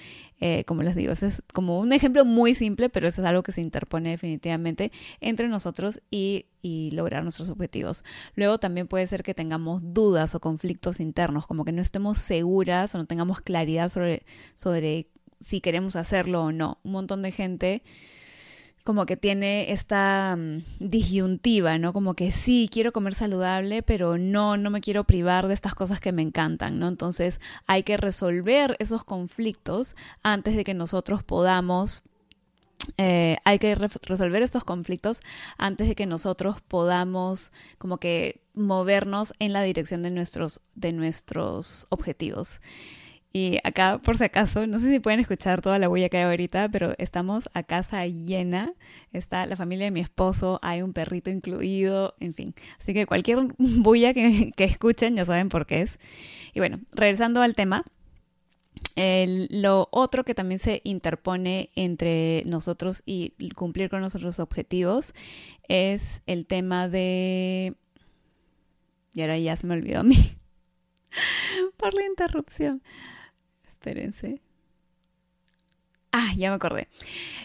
eh, 0.45 0.65
como 0.65 0.83
les 0.83 0.93
digo, 0.93 1.13
ese 1.13 1.27
es 1.27 1.41
como 1.53 1.79
un 1.79 1.93
ejemplo 1.93 2.25
muy 2.25 2.53
simple, 2.53 2.89
pero 2.89 3.07
eso 3.07 3.21
es 3.21 3.27
algo 3.27 3.43
que 3.43 3.53
se 3.53 3.61
interpone 3.61 4.09
definitivamente 4.09 4.91
entre 5.21 5.47
nosotros 5.47 6.01
y, 6.11 6.47
y 6.61 6.91
lograr 6.91 7.23
nuestros 7.23 7.49
objetivos. 7.49 8.03
Luego 8.35 8.57
también 8.57 8.89
puede 8.89 9.07
ser 9.07 9.23
que 9.23 9.33
tengamos 9.33 9.81
dudas 9.93 10.35
o 10.35 10.41
conflictos 10.41 10.99
internos, 10.99 11.47
como 11.47 11.63
que 11.63 11.71
no 11.71 11.81
estemos 11.81 12.17
seguras 12.17 12.93
o 12.93 12.97
no 12.97 13.05
tengamos 13.05 13.39
claridad 13.39 13.87
sobre, 13.87 14.25
sobre 14.55 15.07
si 15.39 15.61
queremos 15.61 15.95
hacerlo 15.95 16.43
o 16.43 16.51
no. 16.51 16.77
Un 16.83 16.91
montón 16.91 17.21
de 17.21 17.31
gente 17.31 17.81
como 18.83 19.05
que 19.05 19.17
tiene 19.17 19.71
esta 19.71 20.35
mm, 20.37 20.63
disyuntiva, 20.79 21.77
¿no? 21.77 21.93
Como 21.93 22.15
que 22.15 22.31
sí, 22.31 22.69
quiero 22.71 22.91
comer 22.91 23.15
saludable, 23.15 23.81
pero 23.83 24.17
no, 24.17 24.57
no 24.57 24.69
me 24.69 24.81
quiero 24.81 25.05
privar 25.05 25.47
de 25.47 25.53
estas 25.53 25.75
cosas 25.75 25.99
que 25.99 26.11
me 26.11 26.21
encantan, 26.21 26.79
¿no? 26.79 26.87
Entonces 26.87 27.39
hay 27.65 27.83
que 27.83 27.97
resolver 27.97 28.75
esos 28.79 29.03
conflictos 29.03 29.95
antes 30.21 30.55
de 30.55 30.63
que 30.63 30.73
nosotros 30.73 31.23
podamos 31.23 32.03
eh, 32.97 33.37
hay 33.45 33.59
que 33.59 33.75
resolver 33.75 34.43
estos 34.43 34.65
conflictos 34.65 35.21
antes 35.57 35.87
de 35.87 35.95
que 35.95 36.05
nosotros 36.05 36.57
podamos 36.61 37.53
como 37.77 37.97
que 37.97 38.41
movernos 38.53 39.33
en 39.39 39.53
la 39.53 39.63
dirección 39.63 40.03
de 40.03 40.11
nuestros, 40.11 40.59
de 40.75 40.91
nuestros 40.91 41.87
objetivos. 41.89 42.59
Y 43.35 43.57
acá, 43.63 43.97
por 43.97 44.15
si 44.15 44.25
acaso, 44.25 44.67
no 44.67 44.77
sé 44.77 44.91
si 44.91 44.99
pueden 44.99 45.19
escuchar 45.19 45.59
toda 45.59 45.79
la 45.79 45.87
bulla 45.87 46.07
que 46.07 46.17
hay 46.17 46.23
ahorita, 46.25 46.69
pero 46.69 46.93
estamos 46.99 47.49
a 47.55 47.63
casa 47.63 48.05
llena. 48.05 48.75
Está 49.11 49.47
la 49.47 49.55
familia 49.55 49.85
de 49.85 49.91
mi 49.91 50.01
esposo, 50.01 50.59
hay 50.61 50.83
un 50.83 50.93
perrito 50.93 51.31
incluido, 51.31 52.13
en 52.19 52.35
fin. 52.35 52.53
Así 52.79 52.93
que 52.93 53.07
cualquier 53.07 53.39
bulla 53.57 54.13
que, 54.13 54.53
escuchen 54.59 55.15
ya 55.15 55.25
saben 55.25 55.49
por 55.49 55.65
qué 55.65 55.81
es. 55.81 55.99
Y 56.53 56.59
bueno, 56.59 56.79
regresando 56.91 57.41
al 57.41 57.55
tema. 57.55 57.83
lo 58.95 59.87
otro 59.91 60.23
que 60.23 60.35
también 60.35 60.59
se 60.59 60.81
interpone 60.83 61.71
entre 61.75 62.43
nosotros 62.45 63.01
y 63.03 63.33
cumplir 63.55 63.89
con 63.89 64.01
nuestros 64.01 64.39
objetivos 64.39 65.13
es 65.67 66.21
el 66.27 66.45
tema 66.45 66.87
de... 66.87 67.73
Y 69.15 69.21
ahora 69.21 69.39
ya 69.39 69.55
se 69.55 69.65
me 69.65 69.73
olvidó 69.73 70.01
a 70.01 70.03
mí 70.03 70.17
por 71.77 71.95
la 71.95 72.05
interrupción. 72.05 72.83
Espérense. 73.83 74.39
Ah, 76.13 76.31
ya 76.37 76.49
me 76.49 76.55
acordé. 76.55 76.87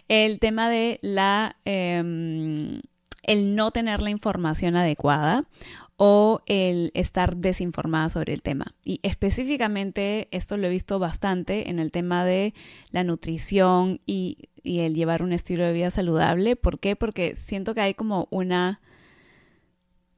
El 0.07 0.39
tema 0.39 0.71
de 0.71 1.01
la... 1.03 1.57
Em, 1.65 2.81
el 3.25 3.57
no 3.57 3.73
tener 3.73 4.01
la 4.01 4.11
información 4.11 4.77
adecuada 4.77 5.49
o 5.97 6.43
el 6.47 6.93
estar 6.95 7.37
desinformada 7.37 8.09
sobre 8.09 8.35
el 8.35 8.43
tema. 8.43 8.77
Y 8.85 9.01
específicamente 9.03 10.29
esto 10.31 10.57
lo 10.57 10.69
he 10.69 10.71
visto 10.71 11.01
bastante 11.01 11.71
en 11.71 11.81
el 11.81 11.91
tema 11.91 12.25
de 12.25 12.55
la 12.93 13.03
nutrición 13.03 14.01
y, 14.07 14.49
y, 14.63 14.79
el 14.81 14.95
llevar 14.95 15.25
un 15.25 15.33
estilo 15.33 15.65
de 15.65 15.73
vida 15.73 15.91
saludable. 15.91 16.55
¿Por 16.55 16.79
qué? 16.79 16.95
Porque 16.95 17.35
siento 17.35 17.75
que 17.75 17.81
hay 17.81 17.95
como 17.95 18.29
una 18.31 18.81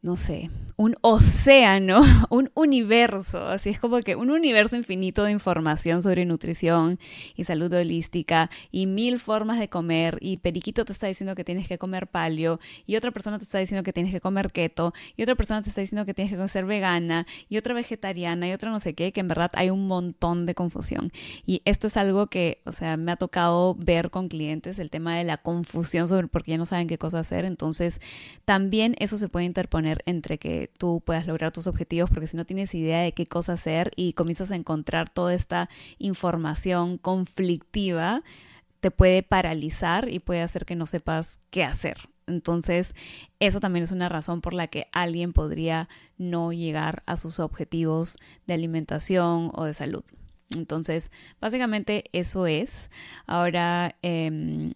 no 0.02 0.16
sé, 0.16 0.50
un 0.76 0.94
océano, 1.02 2.00
un 2.30 2.50
universo, 2.54 3.48
así 3.48 3.68
es 3.68 3.78
como 3.78 4.00
que 4.00 4.16
un 4.16 4.30
universo 4.30 4.76
infinito 4.76 5.24
de 5.24 5.30
información 5.30 6.02
sobre 6.02 6.24
nutrición 6.24 6.98
y 7.36 7.44
salud 7.44 7.70
holística 7.70 8.48
y 8.70 8.86
mil 8.86 9.18
formas 9.18 9.58
de 9.58 9.68
comer 9.68 10.16
y 10.22 10.38
Periquito 10.38 10.86
te 10.86 10.92
está 10.92 11.06
diciendo 11.06 11.34
que 11.34 11.44
tienes 11.44 11.68
que 11.68 11.76
comer 11.76 12.06
palio 12.06 12.60
y 12.86 12.96
otra 12.96 13.10
persona 13.10 13.36
te 13.36 13.44
está 13.44 13.58
diciendo 13.58 13.82
que 13.82 13.92
tienes 13.92 14.10
que 14.10 14.22
comer 14.22 14.52
keto 14.52 14.94
y 15.18 15.22
otra 15.22 15.34
persona 15.34 15.60
te 15.60 15.68
está 15.68 15.82
diciendo 15.82 16.06
que 16.06 16.14
tienes 16.14 16.34
que 16.34 16.48
ser 16.48 16.64
vegana 16.64 17.26
y 17.50 17.58
otra 17.58 17.74
vegetariana 17.74 18.48
y 18.48 18.52
otra 18.52 18.70
no 18.70 18.80
sé 18.80 18.94
qué, 18.94 19.12
que 19.12 19.20
en 19.20 19.28
verdad 19.28 19.50
hay 19.52 19.68
un 19.68 19.86
montón 19.86 20.46
de 20.46 20.54
confusión. 20.54 21.12
Y 21.44 21.60
esto 21.66 21.88
es 21.88 21.98
algo 21.98 22.28
que, 22.28 22.62
o 22.64 22.72
sea, 22.72 22.96
me 22.96 23.12
ha 23.12 23.16
tocado 23.16 23.74
ver 23.74 24.10
con 24.10 24.28
clientes, 24.28 24.78
el 24.78 24.88
tema 24.88 25.16
de 25.18 25.24
la 25.24 25.36
confusión 25.36 26.08
sobre 26.08 26.26
por 26.28 26.42
qué 26.42 26.52
ya 26.52 26.58
no 26.58 26.64
saben 26.64 26.86
qué 26.86 26.96
cosa 26.96 27.18
hacer, 27.18 27.44
entonces 27.44 28.00
también 28.46 28.96
eso 28.98 29.18
se 29.18 29.28
puede 29.28 29.44
interponer 29.44 29.89
entre 30.06 30.38
que 30.38 30.70
tú 30.78 31.02
puedas 31.04 31.26
lograr 31.26 31.52
tus 31.52 31.66
objetivos, 31.66 32.10
porque 32.10 32.26
si 32.26 32.36
no 32.36 32.44
tienes 32.44 32.74
idea 32.74 33.00
de 33.00 33.12
qué 33.12 33.26
cosa 33.26 33.54
hacer 33.54 33.90
y 33.96 34.12
comienzas 34.14 34.50
a 34.50 34.56
encontrar 34.56 35.08
toda 35.10 35.34
esta 35.34 35.68
información 35.98 36.98
conflictiva, 36.98 38.22
te 38.80 38.90
puede 38.90 39.22
paralizar 39.22 40.08
y 40.08 40.18
puede 40.18 40.42
hacer 40.42 40.64
que 40.64 40.76
no 40.76 40.86
sepas 40.86 41.40
qué 41.50 41.64
hacer. 41.64 41.98
Entonces, 42.26 42.94
eso 43.40 43.60
también 43.60 43.82
es 43.82 43.92
una 43.92 44.08
razón 44.08 44.40
por 44.40 44.54
la 44.54 44.68
que 44.68 44.86
alguien 44.92 45.32
podría 45.32 45.88
no 46.16 46.52
llegar 46.52 47.02
a 47.06 47.16
sus 47.16 47.40
objetivos 47.40 48.16
de 48.46 48.54
alimentación 48.54 49.50
o 49.54 49.64
de 49.64 49.74
salud. 49.74 50.04
Entonces, 50.56 51.10
básicamente 51.40 52.04
eso 52.12 52.46
es. 52.46 52.90
Ahora, 53.26 53.96
eh, 54.02 54.72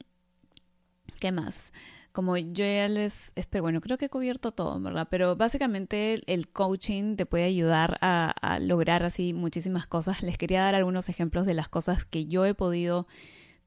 ¿qué 1.20 1.32
más? 1.32 1.72
Como 2.14 2.36
yo 2.36 2.64
ya 2.64 2.86
les 2.86 3.32
espero, 3.34 3.62
bueno, 3.62 3.80
creo 3.80 3.98
que 3.98 4.04
he 4.04 4.08
cubierto 4.08 4.52
todo, 4.52 4.80
¿verdad? 4.80 5.08
Pero 5.10 5.34
básicamente 5.34 6.22
el 6.32 6.46
coaching 6.46 7.16
te 7.16 7.26
puede 7.26 7.42
ayudar 7.42 7.98
a, 8.02 8.58
lograr 8.60 9.02
así 9.02 9.32
muchísimas 9.32 9.88
cosas. 9.88 10.22
Les 10.22 10.38
quería 10.38 10.62
dar 10.62 10.76
algunos 10.76 11.08
ejemplos 11.08 11.44
de 11.44 11.54
las 11.54 11.68
cosas 11.68 12.04
que 12.04 12.26
yo 12.26 12.46
he 12.46 12.54
podido 12.54 13.08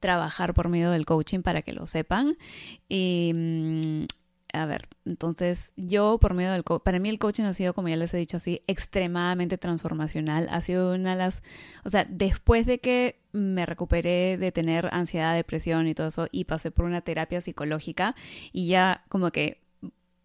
trabajar 0.00 0.54
por 0.54 0.70
medio 0.70 0.90
del 0.90 1.04
coaching 1.04 1.42
para 1.42 1.60
que 1.60 1.74
lo 1.74 1.86
sepan. 1.86 2.38
Mm, 2.88 4.04
a 4.52 4.66
ver, 4.66 4.88
entonces 5.04 5.72
yo 5.76 6.18
por 6.18 6.34
medio 6.34 6.52
del 6.52 6.64
para 6.64 6.98
mí 6.98 7.08
el 7.08 7.18
coaching 7.18 7.44
ha 7.44 7.52
sido, 7.52 7.74
como 7.74 7.88
ya 7.88 7.96
les 7.96 8.14
he 8.14 8.16
dicho 8.16 8.38
así, 8.38 8.62
extremadamente 8.66 9.58
transformacional. 9.58 10.48
Ha 10.50 10.60
sido 10.60 10.94
una 10.94 11.10
de 11.10 11.16
las, 11.16 11.42
o 11.84 11.90
sea, 11.90 12.06
después 12.08 12.66
de 12.66 12.80
que 12.80 13.20
me 13.32 13.66
recuperé 13.66 14.38
de 14.38 14.52
tener 14.52 14.88
ansiedad, 14.92 15.34
depresión 15.34 15.86
y 15.86 15.94
todo 15.94 16.08
eso 16.08 16.28
y 16.32 16.44
pasé 16.44 16.70
por 16.70 16.86
una 16.86 17.02
terapia 17.02 17.40
psicológica 17.40 18.14
y 18.52 18.68
ya 18.68 19.04
como 19.08 19.30
que 19.30 19.60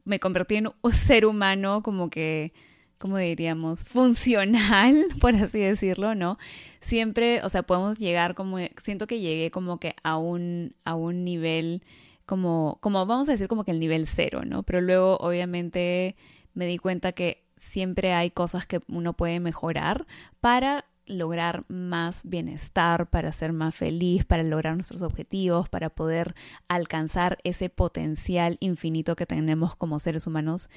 me 0.05 0.19
convertí 0.19 0.55
en 0.55 0.69
un 0.81 0.91
ser 0.91 1.25
humano 1.25 1.83
como 1.83 2.09
que, 2.09 2.53
como 2.97 3.17
diríamos, 3.17 3.83
funcional, 3.83 5.05
por 5.21 5.35
así 5.35 5.59
decirlo, 5.59 6.15
¿no? 6.15 6.37
Siempre, 6.81 7.41
o 7.43 7.49
sea, 7.49 7.63
podemos 7.63 7.99
llegar 7.99 8.35
como, 8.35 8.57
siento 8.81 9.07
que 9.07 9.19
llegué 9.19 9.51
como 9.51 9.79
que 9.79 9.95
a 10.03 10.17
un, 10.17 10.75
a 10.85 10.95
un 10.95 11.23
nivel 11.23 11.83
como, 12.25 12.77
como 12.81 13.05
vamos 13.05 13.27
a 13.29 13.33
decir 13.33 13.47
como 13.47 13.63
que 13.63 13.71
el 13.71 13.79
nivel 13.79 14.07
cero, 14.07 14.43
¿no? 14.45 14.63
Pero 14.63 14.81
luego 14.81 15.17
obviamente 15.17 16.15
me 16.53 16.65
di 16.67 16.77
cuenta 16.77 17.11
que 17.11 17.43
siempre 17.57 18.13
hay 18.13 18.31
cosas 18.31 18.65
que 18.65 18.81
uno 18.87 19.13
puede 19.13 19.39
mejorar 19.39 20.05
para 20.41 20.85
lograr 21.05 21.65
más 21.67 22.21
bienestar, 22.23 23.09
para 23.09 23.31
ser 23.31 23.51
más 23.51 23.75
feliz, 23.75 24.23
para 24.23 24.43
lograr 24.43 24.75
nuestros 24.75 25.01
objetivos, 25.01 25.67
para 25.67 25.89
poder 25.89 26.33
alcanzar 26.67 27.39
ese 27.43 27.69
potencial 27.69 28.57
infinito 28.61 29.15
que 29.15 29.25
tenemos 29.25 29.75
como 29.75 29.99
seres 29.99 30.27
humanos 30.27 30.69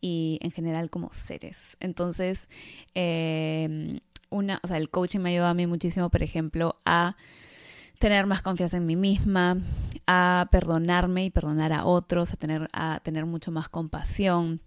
y 0.00 0.38
en 0.42 0.52
general 0.52 0.88
como 0.88 1.12
seres. 1.12 1.76
Entonces, 1.80 2.48
eh, 2.94 4.00
una, 4.30 4.60
o 4.62 4.68
sea, 4.68 4.78
el 4.78 4.88
coaching 4.88 5.20
me 5.20 5.30
ayudó 5.30 5.46
a 5.46 5.54
mí 5.54 5.66
muchísimo, 5.66 6.10
por 6.10 6.22
ejemplo, 6.22 6.80
a 6.86 7.16
tener 7.98 8.26
más 8.26 8.42
confianza 8.42 8.76
en 8.76 8.86
mí 8.86 8.96
misma, 8.96 9.58
a 10.06 10.48
perdonarme 10.50 11.24
y 11.24 11.30
perdonar 11.30 11.72
a 11.72 11.84
otros, 11.84 12.32
a 12.32 12.36
tener, 12.36 12.68
a 12.72 13.00
tener 13.02 13.26
mucho 13.26 13.50
más 13.50 13.68
compasión, 13.68 14.60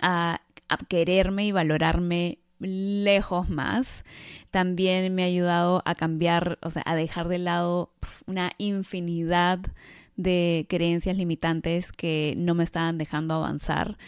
a, 0.00 0.40
quererme 0.88 1.46
y 1.46 1.52
valorarme 1.52 2.38
lejos 2.58 3.50
más. 3.50 4.04
También 4.50 5.14
me 5.14 5.22
ha 5.22 5.26
ayudado 5.26 5.82
a 5.84 5.94
cambiar, 5.94 6.58
o 6.62 6.70
sea, 6.70 6.82
a 6.86 6.94
dejar 6.94 7.28
de 7.28 7.38
lado 7.38 7.92
una 8.26 8.52
infinidad 8.58 9.60
de 10.16 10.66
creencias 10.68 11.16
limitantes 11.16 11.92
que 11.92 12.34
no 12.36 12.54
me 12.54 12.64
estaban 12.64 12.96
dejando 12.96 13.34
avanzar. 13.34 13.98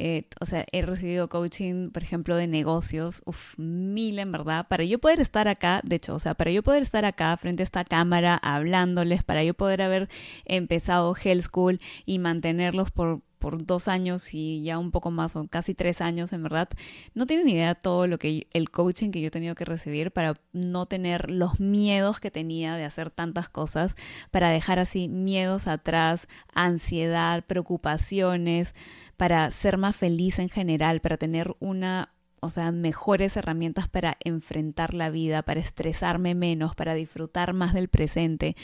Eh, 0.00 0.28
o 0.40 0.46
sea, 0.46 0.64
he 0.70 0.80
recibido 0.82 1.28
coaching, 1.28 1.90
por 1.90 2.04
ejemplo, 2.04 2.36
de 2.36 2.46
negocios, 2.46 3.20
uff, 3.26 3.58
mil 3.58 4.20
en 4.20 4.30
verdad, 4.30 4.68
para 4.68 4.84
yo 4.84 5.00
poder 5.00 5.18
estar 5.18 5.48
acá, 5.48 5.80
de 5.82 5.96
hecho, 5.96 6.14
o 6.14 6.20
sea, 6.20 6.34
para 6.34 6.52
yo 6.52 6.62
poder 6.62 6.84
estar 6.84 7.04
acá 7.04 7.36
frente 7.36 7.62
a 7.62 7.64
esta 7.64 7.84
cámara 7.84 8.36
hablándoles, 8.36 9.24
para 9.24 9.42
yo 9.42 9.54
poder 9.54 9.82
haber 9.82 10.08
empezado 10.44 11.16
Hell 11.20 11.42
School 11.42 11.80
y 12.06 12.20
mantenerlos 12.20 12.92
por, 12.92 13.22
por 13.38 13.64
dos 13.64 13.88
años 13.88 14.34
y 14.34 14.62
ya 14.62 14.78
un 14.78 14.90
poco 14.90 15.10
más, 15.10 15.36
o 15.36 15.46
casi 15.48 15.74
tres 15.74 16.00
años, 16.00 16.32
en 16.32 16.42
verdad, 16.42 16.68
no 17.14 17.26
tienen 17.26 17.48
idea 17.48 17.74
todo 17.74 18.06
lo 18.06 18.18
que 18.18 18.46
el 18.52 18.70
coaching 18.70 19.10
que 19.10 19.20
yo 19.20 19.28
he 19.28 19.30
tenido 19.30 19.54
que 19.54 19.64
recibir 19.64 20.10
para 20.10 20.34
no 20.52 20.86
tener 20.86 21.30
los 21.30 21.60
miedos 21.60 22.20
que 22.20 22.30
tenía 22.30 22.76
de 22.76 22.84
hacer 22.84 23.10
tantas 23.10 23.48
cosas, 23.48 23.96
para 24.30 24.50
dejar 24.50 24.78
así 24.78 25.08
miedos 25.08 25.66
atrás, 25.66 26.28
ansiedad, 26.52 27.44
preocupaciones, 27.46 28.74
para 29.16 29.50
ser 29.50 29.78
más 29.78 29.96
feliz 29.96 30.38
en 30.38 30.48
general, 30.48 31.00
para 31.00 31.16
tener 31.16 31.54
una, 31.60 32.12
o 32.40 32.48
sea, 32.50 32.72
mejores 32.72 33.36
herramientas 33.36 33.88
para 33.88 34.16
enfrentar 34.20 34.94
la 34.94 35.10
vida, 35.10 35.42
para 35.42 35.60
estresarme 35.60 36.34
menos, 36.34 36.74
para 36.74 36.94
disfrutar 36.94 37.52
más 37.52 37.74
del 37.74 37.88
presente, 37.88 38.56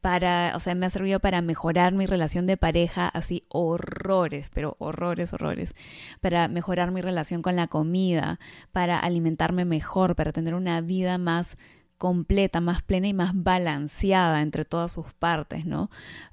para, 0.00 0.52
o 0.56 0.60
sea, 0.60 0.74
me 0.74 0.86
ha 0.86 0.90
servido 0.90 1.20
para 1.20 1.42
mejorar 1.42 1.92
mi 1.92 2.06
relación 2.06 2.46
de 2.46 2.56
pareja, 2.56 3.08
así 3.08 3.44
horrores, 3.48 4.50
pero 4.54 4.76
horrores, 4.78 5.32
horrores, 5.32 5.74
para 6.20 6.48
mejorar 6.48 6.90
mi 6.90 7.00
relación 7.00 7.42
con 7.42 7.56
la 7.56 7.66
comida, 7.66 8.40
para 8.72 8.98
alimentarme 8.98 9.64
mejor, 9.64 10.16
para 10.16 10.32
tener 10.32 10.54
una 10.54 10.80
vida 10.80 11.18
más 11.18 11.56
completa, 12.00 12.62
más 12.62 12.80
plena 12.80 13.08
y 13.08 13.12
más 13.12 13.32
balanceada 13.34 14.40
entre 14.40 14.64
todas 14.64 14.90
sus 14.90 15.12
partes, 15.12 15.66
¿no? 15.66 15.90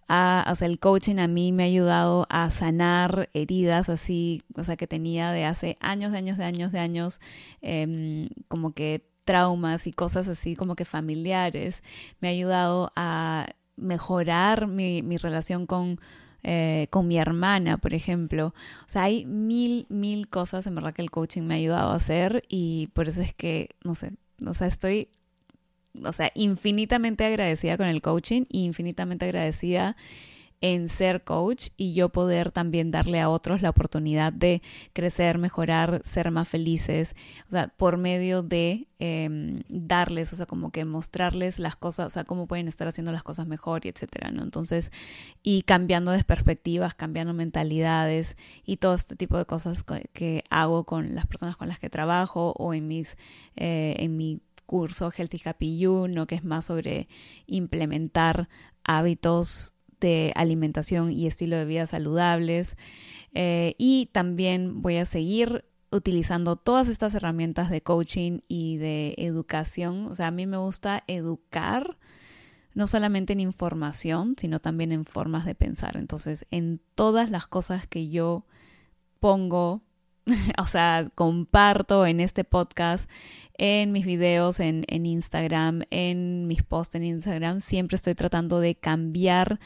o 0.09 0.55
sea, 0.55 0.65
el 0.67 0.79
coaching 0.79 1.17
a 1.17 1.27
mí 1.27 1.51
me 1.51 1.63
ha 1.63 1.65
ayudado 1.65 2.25
a 2.29 2.49
sanar 2.51 3.29
heridas 3.33 3.89
así, 3.89 4.43
o 4.55 4.63
sea, 4.63 4.77
que 4.77 4.87
tenía 4.87 5.31
de 5.31 5.43
hace 5.43 5.77
años, 5.81 6.13
de 6.13 6.19
años, 6.19 6.37
de 6.37 6.45
años, 6.45 6.71
de 6.71 6.79
años, 6.79 7.19
em, 7.61 8.29
como 8.47 8.71
que 8.71 9.05
traumas 9.25 9.87
y 9.87 9.91
cosas 9.91 10.29
así 10.29 10.55
como 10.55 10.77
que 10.77 10.85
familiares. 10.85 11.83
Me 12.21 12.29
ha 12.29 12.31
ayudado 12.31 12.93
a 12.95 13.47
mejorar 13.75 14.67
mi, 14.67 15.01
mi 15.01 15.17
relación 15.17 15.65
con, 15.65 15.99
eh, 16.43 16.87
con 16.91 17.09
mi 17.09 17.17
hermana, 17.17 17.77
por 17.77 17.93
ejemplo. 17.93 18.53
O 18.85 18.89
sea, 18.89 19.03
hay 19.03 19.25
mil, 19.25 19.85
mil 19.89 20.29
cosas 20.29 20.65
en 20.65 20.75
verdad 20.75 20.93
que 20.93 21.01
el 21.01 21.11
coaching 21.11 21.41
me 21.43 21.55
ha 21.55 21.57
ayudado 21.57 21.91
a 21.91 21.95
hacer 21.95 22.43
y 22.47 22.87
por 22.93 23.09
eso 23.09 23.21
es 23.21 23.33
que, 23.33 23.71
no 23.83 23.95
sé, 23.95 24.13
o 24.45 24.53
sea, 24.53 24.67
estoy 24.67 25.09
o 26.03 26.13
sea, 26.13 26.31
infinitamente 26.35 27.25
agradecida 27.25 27.77
con 27.77 27.87
el 27.87 28.01
coaching 28.01 28.43
y 28.49 28.63
infinitamente 28.63 29.25
agradecida 29.25 29.95
en 30.61 30.89
ser 30.89 31.23
coach 31.23 31.69
y 31.77 31.93
yo 31.93 32.09
poder 32.09 32.51
también 32.51 32.89
darle 32.89 33.19
a 33.19 33.29
otros 33.29 33.61
la 33.61 33.69
oportunidad 33.69 34.33
de 34.33 34.61
crecer, 34.93 35.37
mejorar, 35.37 36.01
ser 36.03 36.31
más 36.31 36.49
felices, 36.49 37.15
o 37.47 37.51
sea, 37.51 37.67
por 37.67 37.97
medio 37.97 38.41
de 38.41 38.87
em, 38.99 39.61
darles, 39.69 40.33
o 40.33 40.35
sea, 40.35 40.47
como 40.47 40.71
que 40.71 40.83
mostrarles 40.83 41.59
las 41.59 41.75
cosas, 41.75 42.07
o 42.07 42.09
sea, 42.09 42.23
cómo 42.23 42.47
pueden 42.47 42.67
estar 42.67 42.87
haciendo 42.87 43.11
las 43.11 43.21
cosas 43.21 43.45
mejor 43.45 43.85
y 43.85 43.89
etcétera, 43.89 44.31
¿no? 44.31 44.41
Entonces, 44.41 44.91
y 45.43 45.61
cambiando 45.61 46.11
de 46.11 46.23
perspectivas, 46.23 46.95
cambiando 46.95 47.33
mentalidades 47.33 48.35
y 48.65 48.77
todo 48.77 48.95
este 48.95 49.15
tipo 49.15 49.37
de 49.37 49.45
cosas 49.45 49.83
que 50.13 50.43
hago 50.49 50.85
con 50.85 51.13
las 51.13 51.27
personas 51.27 51.55
con 51.57 51.67
las 51.67 51.79
que 51.79 51.89
trabajo 51.91 52.53
o 52.57 52.73
en 52.73 52.87
mis, 52.87 53.15
eh, 53.55 53.95
en 53.99 54.17
mi 54.17 54.41
curso 54.67 55.11
Healthy 55.11 55.41
Happy 55.43 55.79
You, 55.79 56.07
¿no? 56.07 56.27
que 56.27 56.35
es 56.35 56.43
más 56.43 56.65
sobre 56.65 57.07
implementar 57.47 58.49
hábitos 58.83 59.73
de 59.99 60.31
alimentación 60.35 61.11
y 61.11 61.25
estilo 61.25 61.57
de 61.57 61.65
vida 61.65 61.87
saludables. 61.87 62.77
Eh, 63.33 63.73
y 63.79 64.09
también 64.11 64.83
voy 64.83 64.97
a 64.97 65.05
seguir 65.05 65.65
utilizando 65.91 66.55
todas 66.55 66.87
estas 66.87 67.15
herramientas 67.15 67.69
de 67.69 67.81
coaching 67.81 68.41
y 68.47 68.77
de 68.77 69.15
educación. 69.17 70.05
O 70.07 70.15
sea, 70.15 70.27
a 70.27 70.31
mí 70.31 70.45
me 70.45 70.57
gusta 70.57 71.03
educar 71.07 71.97
no 72.73 72.85
solamente 72.85 73.33
en 73.33 73.39
información, 73.39 74.35
sino 74.37 74.59
también 74.59 74.91
en 74.91 75.05
formas 75.05 75.45
de 75.45 75.55
pensar. 75.55 75.97
Entonces, 75.97 76.45
en 76.51 76.79
todas 76.93 77.31
las 77.31 77.47
cosas 77.47 77.87
que 77.87 78.09
yo 78.09 78.45
pongo, 79.19 79.81
o 80.57 80.67
sea, 80.67 81.09
comparto 81.15 82.05
en 82.05 82.19
este 82.19 82.43
podcast, 82.43 83.09
en 83.57 83.91
mis 83.91 84.05
videos 84.05 84.59
en, 84.59 84.83
en 84.87 85.05
Instagram, 85.05 85.83
en 85.89 86.47
mis 86.47 86.63
posts 86.63 86.95
en 86.95 87.03
Instagram, 87.03 87.61
siempre 87.61 87.95
estoy 87.95 88.15
tratando 88.15 88.59
de 88.59 88.75
cambiar 88.75 89.59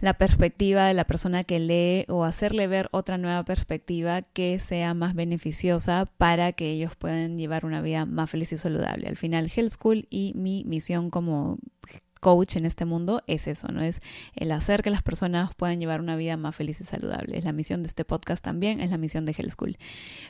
la 0.00 0.14
perspectiva 0.14 0.86
de 0.86 0.94
la 0.94 1.06
persona 1.06 1.44
que 1.44 1.58
lee 1.58 2.04
o 2.08 2.24
hacerle 2.24 2.66
ver 2.66 2.88
otra 2.92 3.16
nueva 3.16 3.44
perspectiva 3.44 4.22
que 4.22 4.60
sea 4.60 4.92
más 4.92 5.14
beneficiosa 5.14 6.06
para 6.18 6.52
que 6.52 6.70
ellos 6.70 6.94
puedan 6.96 7.38
llevar 7.38 7.64
una 7.64 7.80
vida 7.80 8.04
más 8.04 8.30
feliz 8.30 8.52
y 8.52 8.58
saludable. 8.58 9.08
Al 9.08 9.16
final, 9.16 9.50
Health 9.54 9.70
School 9.70 10.06
y 10.10 10.32
mi 10.34 10.64
misión 10.66 11.10
como 11.10 11.56
coach 12.24 12.56
en 12.56 12.64
este 12.64 12.86
mundo 12.86 13.22
es 13.26 13.46
eso, 13.46 13.68
¿no? 13.68 13.82
Es 13.82 14.00
el 14.34 14.50
hacer 14.50 14.82
que 14.82 14.88
las 14.88 15.02
personas 15.02 15.54
puedan 15.54 15.78
llevar 15.78 16.00
una 16.00 16.16
vida 16.16 16.38
más 16.38 16.56
feliz 16.56 16.80
y 16.80 16.84
saludable. 16.84 17.36
Es 17.36 17.44
la 17.44 17.52
misión 17.52 17.82
de 17.82 17.88
este 17.88 18.06
podcast 18.06 18.42
también, 18.42 18.80
es 18.80 18.90
la 18.90 18.96
misión 18.96 19.26
de 19.26 19.32
Health 19.32 19.50
School. 19.50 19.76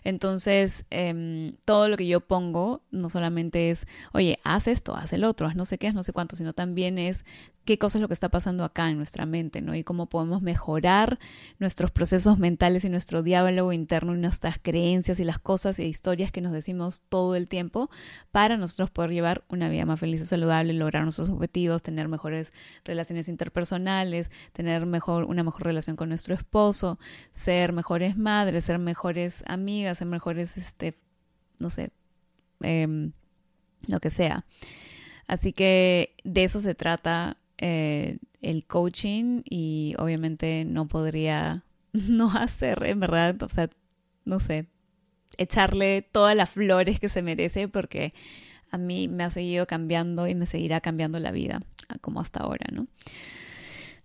Entonces, 0.02 0.86
em, 0.90 1.54
todo 1.64 1.88
lo 1.88 1.96
que 1.96 2.08
yo 2.08 2.20
pongo 2.20 2.82
no 2.90 3.10
solamente 3.10 3.70
es, 3.70 3.86
oye, 4.12 4.40
haz 4.42 4.66
esto, 4.66 4.96
haz 4.96 5.12
el 5.12 5.22
otro, 5.22 5.46
haz 5.46 5.54
no 5.54 5.64
sé 5.64 5.78
qué, 5.78 5.86
haz 5.86 5.94
no 5.94 6.02
sé 6.02 6.12
cuánto, 6.12 6.34
sino 6.34 6.52
también 6.52 6.98
es 6.98 7.24
qué 7.64 7.78
cosa 7.78 7.98
es 7.98 8.02
lo 8.02 8.08
que 8.08 8.14
está 8.14 8.28
pasando 8.28 8.62
acá 8.64 8.90
en 8.90 8.96
nuestra 8.98 9.24
mente, 9.26 9.62
¿no? 9.62 9.74
Y 9.74 9.84
cómo 9.84 10.06
podemos 10.06 10.42
mejorar 10.42 11.18
nuestros 11.58 11.90
procesos 11.90 12.38
mentales 12.38 12.84
y 12.84 12.90
nuestro 12.90 13.22
diálogo 13.22 13.72
interno 13.72 14.14
y 14.14 14.18
nuestras 14.18 14.58
creencias 14.60 15.18
y 15.18 15.24
las 15.24 15.38
cosas 15.38 15.78
e 15.78 15.86
historias 15.86 16.30
que 16.30 16.42
nos 16.42 16.52
decimos 16.52 17.02
todo 17.08 17.34
el 17.36 17.48
tiempo 17.48 17.90
para 18.32 18.56
nosotros 18.56 18.90
poder 18.90 19.12
llevar 19.12 19.44
una 19.48 19.68
vida 19.68 19.86
más 19.86 19.98
feliz 19.98 20.20
y 20.20 20.26
saludable, 20.26 20.74
lograr 20.74 21.04
nuestros 21.04 21.30
objetivos, 21.30 21.82
tener 21.82 22.08
mejores 22.08 22.52
relaciones 22.84 23.28
interpersonales, 23.28 24.30
tener 24.52 24.84
mejor, 24.84 25.24
una 25.24 25.42
mejor 25.42 25.64
relación 25.64 25.96
con 25.96 26.10
nuestro 26.10 26.34
esposo, 26.34 26.98
ser 27.32 27.72
mejores 27.72 28.16
madres, 28.16 28.66
ser 28.66 28.78
mejores 28.78 29.42
amigas, 29.46 29.98
ser 29.98 30.06
mejores, 30.06 30.58
este, 30.58 30.98
no 31.58 31.70
sé, 31.70 31.90
em, 32.60 33.12
lo 33.86 34.00
que 34.00 34.10
sea. 34.10 34.44
Así 35.26 35.54
que 35.54 36.14
de 36.24 36.44
eso 36.44 36.60
se 36.60 36.74
trata 36.74 37.38
eh, 37.58 38.18
el 38.40 38.66
coaching 38.66 39.42
y 39.44 39.94
obviamente 39.98 40.64
no 40.64 40.88
podría 40.88 41.64
no 41.92 42.30
hacer, 42.30 42.84
en 42.84 43.00
verdad, 43.00 43.42
o 43.42 43.48
sea, 43.48 43.70
no 44.24 44.40
sé, 44.40 44.66
echarle 45.36 46.02
todas 46.02 46.36
las 46.36 46.50
flores 46.50 47.00
que 47.00 47.08
se 47.08 47.22
merece 47.22 47.68
porque 47.68 48.14
a 48.70 48.78
mí 48.78 49.08
me 49.08 49.24
ha 49.24 49.30
seguido 49.30 49.66
cambiando 49.66 50.26
y 50.26 50.34
me 50.34 50.46
seguirá 50.46 50.80
cambiando 50.80 51.18
la 51.18 51.30
vida, 51.30 51.62
como 52.00 52.20
hasta 52.20 52.40
ahora, 52.40 52.66
¿no? 52.72 52.88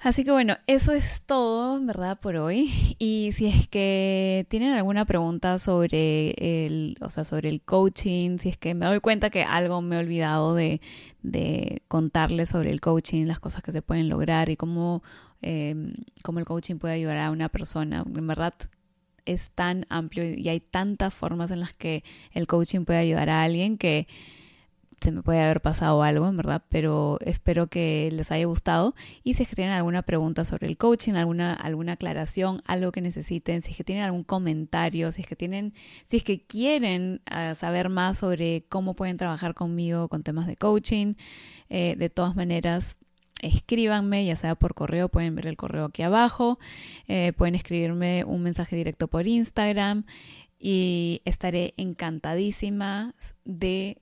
Así 0.02 0.24
que 0.24 0.32
bueno, 0.32 0.56
eso 0.66 0.94
es 0.94 1.24
todo, 1.24 1.78
¿verdad? 1.86 2.18
Por 2.22 2.38
hoy. 2.38 2.96
Y 3.00 3.32
si 3.34 3.48
es 3.48 3.68
que 3.68 4.46
tienen 4.50 4.72
alguna 4.72 5.04
pregunta 5.04 5.60
sobre 5.60 6.32
el, 6.38 6.98
o 7.02 7.10
sea, 7.10 7.26
sobre 7.26 7.50
el 7.50 7.62
coaching, 7.62 8.38
si 8.38 8.48
es 8.48 8.58
que 8.58 8.74
me 8.74 8.86
doy 8.86 9.02
cuenta 9.02 9.30
que 9.30 9.44
algo 9.44 9.82
me 9.82 9.98
he 9.98 10.00
olvidado 10.00 10.56
de, 10.56 10.80
de 11.22 11.84
contarles 11.90 12.50
sobre 12.50 12.72
el 12.72 12.80
coaching, 12.80 13.26
las 13.26 13.42
cosas 13.42 13.62
que 13.62 13.74
se 13.74 13.82
pueden 13.82 14.08
lograr 14.08 14.50
y 14.50 14.56
cómo, 14.56 15.04
em, 15.42 15.94
cómo 16.24 16.40
el 16.40 16.46
coaching 16.46 16.78
puede 16.78 16.94
ayudar 16.94 17.18
a 17.18 17.32
una 17.32 17.50
persona. 17.50 18.06
En 18.08 18.28
verdad, 18.28 18.54
es 19.26 19.52
tan 19.52 19.86
amplio 19.90 20.24
y 20.34 20.48
hay 20.48 20.62
tantas 20.62 21.14
formas 21.14 21.52
en 21.52 21.60
las 21.60 21.74
que 21.74 22.06
el 22.32 22.48
coaching 22.48 22.86
puede 22.86 23.00
ayudar 23.00 23.30
a 23.30 23.44
alguien 23.44 23.78
que 23.78 24.08
se 25.02 25.12
me 25.12 25.22
puede 25.22 25.42
haber 25.42 25.62
pasado 25.62 26.04
algo, 26.04 26.28
en 26.28 26.38
verdad, 26.38 26.64
pero 26.70 27.18
espero 27.22 27.68
que 27.68 28.10
les 28.12 28.32
haya 28.32 28.46
gustado. 28.46 28.96
Y 29.24 29.34
si 29.36 29.44
es 29.44 29.50
que 29.50 29.56
tienen 29.56 29.74
alguna 29.74 30.02
pregunta 30.02 30.46
sobre 30.46 30.68
el 30.68 30.78
coaching, 30.78 31.14
alguna, 31.14 31.54
alguna 31.54 31.94
aclaración, 31.94 32.62
algo 32.66 32.92
que 32.92 33.02
necesiten, 33.02 33.62
si 33.62 33.72
es 33.72 33.78
que 33.78 33.84
tienen 33.84 34.04
algún 34.04 34.24
comentario, 34.24 35.12
si 35.12 35.22
es 35.22 35.28
que 35.28 35.36
tienen, 35.36 35.74
si 36.10 36.18
es 36.18 36.24
que 36.24 36.42
quieren 36.42 37.22
ah, 37.26 37.56
saber 37.56 37.90
más 37.90 38.20
sobre 38.20 38.66
cómo 38.70 38.96
pueden 38.96 39.18
trabajar 39.18 39.54
conmigo 39.54 40.08
con 40.08 40.24
temas 40.24 40.48
de 40.48 40.56
coaching, 40.56 41.16
eh, 41.70 41.96
de 41.98 42.10
todas 42.10 42.36
maneras, 42.36 42.98
escríbanme, 43.42 44.26
ya 44.26 44.36
sea 44.36 44.56
por 44.56 44.74
correo, 44.74 45.10
pueden 45.10 45.36
ver 45.36 45.48
el 45.48 45.58
correo 45.58 45.86
aquí 45.86 46.04
abajo, 46.04 46.60
eh, 47.08 47.34
pueden 47.38 47.56
escribirme 47.56 48.24
un 48.26 48.44
mensaje 48.44 48.76
directo 48.76 49.08
por 49.08 49.28
Instagram 49.28 50.06
y 50.60 51.22
estaré 51.26 51.74
encantadísima 51.78 53.16
de 53.46 54.02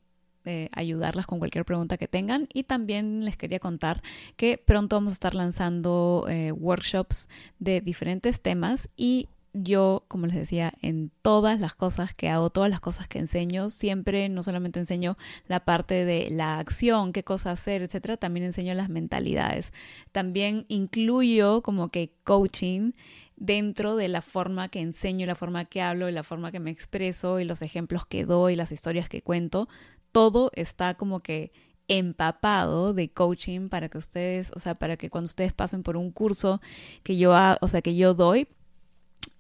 ayudarlas 0.71 1.27
con 1.27 1.39
cualquier 1.39 1.65
pregunta 1.65 1.97
que 1.97 2.07
tengan. 2.07 2.47
Y 2.53 2.63
también 2.63 3.23
les 3.25 3.37
quería 3.37 3.59
contar 3.59 4.01
que 4.35 4.57
pronto 4.57 4.95
vamos 4.95 5.13
a 5.13 5.15
estar 5.15 5.35
lanzando 5.35 6.25
eh, 6.29 6.51
workshops 6.51 7.29
de 7.59 7.81
diferentes 7.81 8.41
temas 8.41 8.89
y 8.95 9.27
yo, 9.63 10.05
como 10.07 10.27
les 10.27 10.35
decía, 10.35 10.73
en 10.81 11.11
todas 11.21 11.59
las 11.59 11.75
cosas 11.75 12.13
que 12.13 12.29
hago, 12.29 12.49
todas 12.49 12.69
las 12.69 12.79
cosas 12.79 13.07
que 13.07 13.19
enseño, 13.19 13.69
siempre 13.69 14.29
no 14.29 14.43
solamente 14.43 14.79
enseño 14.79 15.17
la 15.47 15.65
parte 15.65 16.05
de 16.05 16.29
la 16.29 16.59
acción, 16.59 17.13
qué 17.13 17.23
cosa 17.23 17.51
hacer, 17.51 17.81
etcétera, 17.81 18.17
también 18.17 18.45
enseño 18.45 18.73
las 18.73 18.89
mentalidades. 18.89 19.73
También 20.11 20.65
incluyo 20.67 21.61
como 21.63 21.89
que 21.89 22.13
coaching 22.23 22.91
dentro 23.35 23.95
de 23.95 24.07
la 24.07 24.21
forma 24.21 24.67
que 24.69 24.81
enseño, 24.81 25.27
la 25.27 25.35
forma 25.35 25.65
que 25.65 25.81
hablo, 25.81 26.09
la 26.09 26.23
forma 26.23 26.51
que 26.51 26.59
me 26.59 26.71
expreso 26.71 27.39
y 27.39 27.45
los 27.45 27.61
ejemplos 27.61 28.05
que 28.05 28.25
doy, 28.25 28.55
las 28.55 28.71
historias 28.71 29.09
que 29.09 29.21
cuento 29.21 29.69
todo 30.11 30.51
está 30.55 30.95
como 30.95 31.21
que 31.21 31.51
empapado 31.87 32.93
de 32.93 33.09
coaching 33.09 33.69
para 33.69 33.89
que 33.89 33.97
ustedes, 33.97 34.51
o 34.55 34.59
sea, 34.59 34.75
para 34.75 34.97
que 34.97 35.09
cuando 35.09 35.25
ustedes 35.27 35.53
pasen 35.53 35.83
por 35.83 35.97
un 35.97 36.11
curso 36.11 36.61
que 37.03 37.17
yo, 37.17 37.33
o 37.61 37.67
sea, 37.67 37.81
que 37.81 37.95
yo 37.95 38.13
doy, 38.13 38.47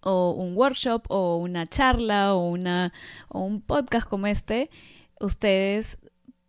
o 0.01 0.31
un 0.31 0.55
workshop, 0.55 1.05
o 1.09 1.37
una 1.37 1.67
charla, 1.67 2.33
o, 2.33 2.47
una, 2.49 2.93
o 3.27 3.41
un 3.41 3.61
podcast 3.61 4.07
como 4.07 4.27
este, 4.27 4.69
ustedes 5.19 5.97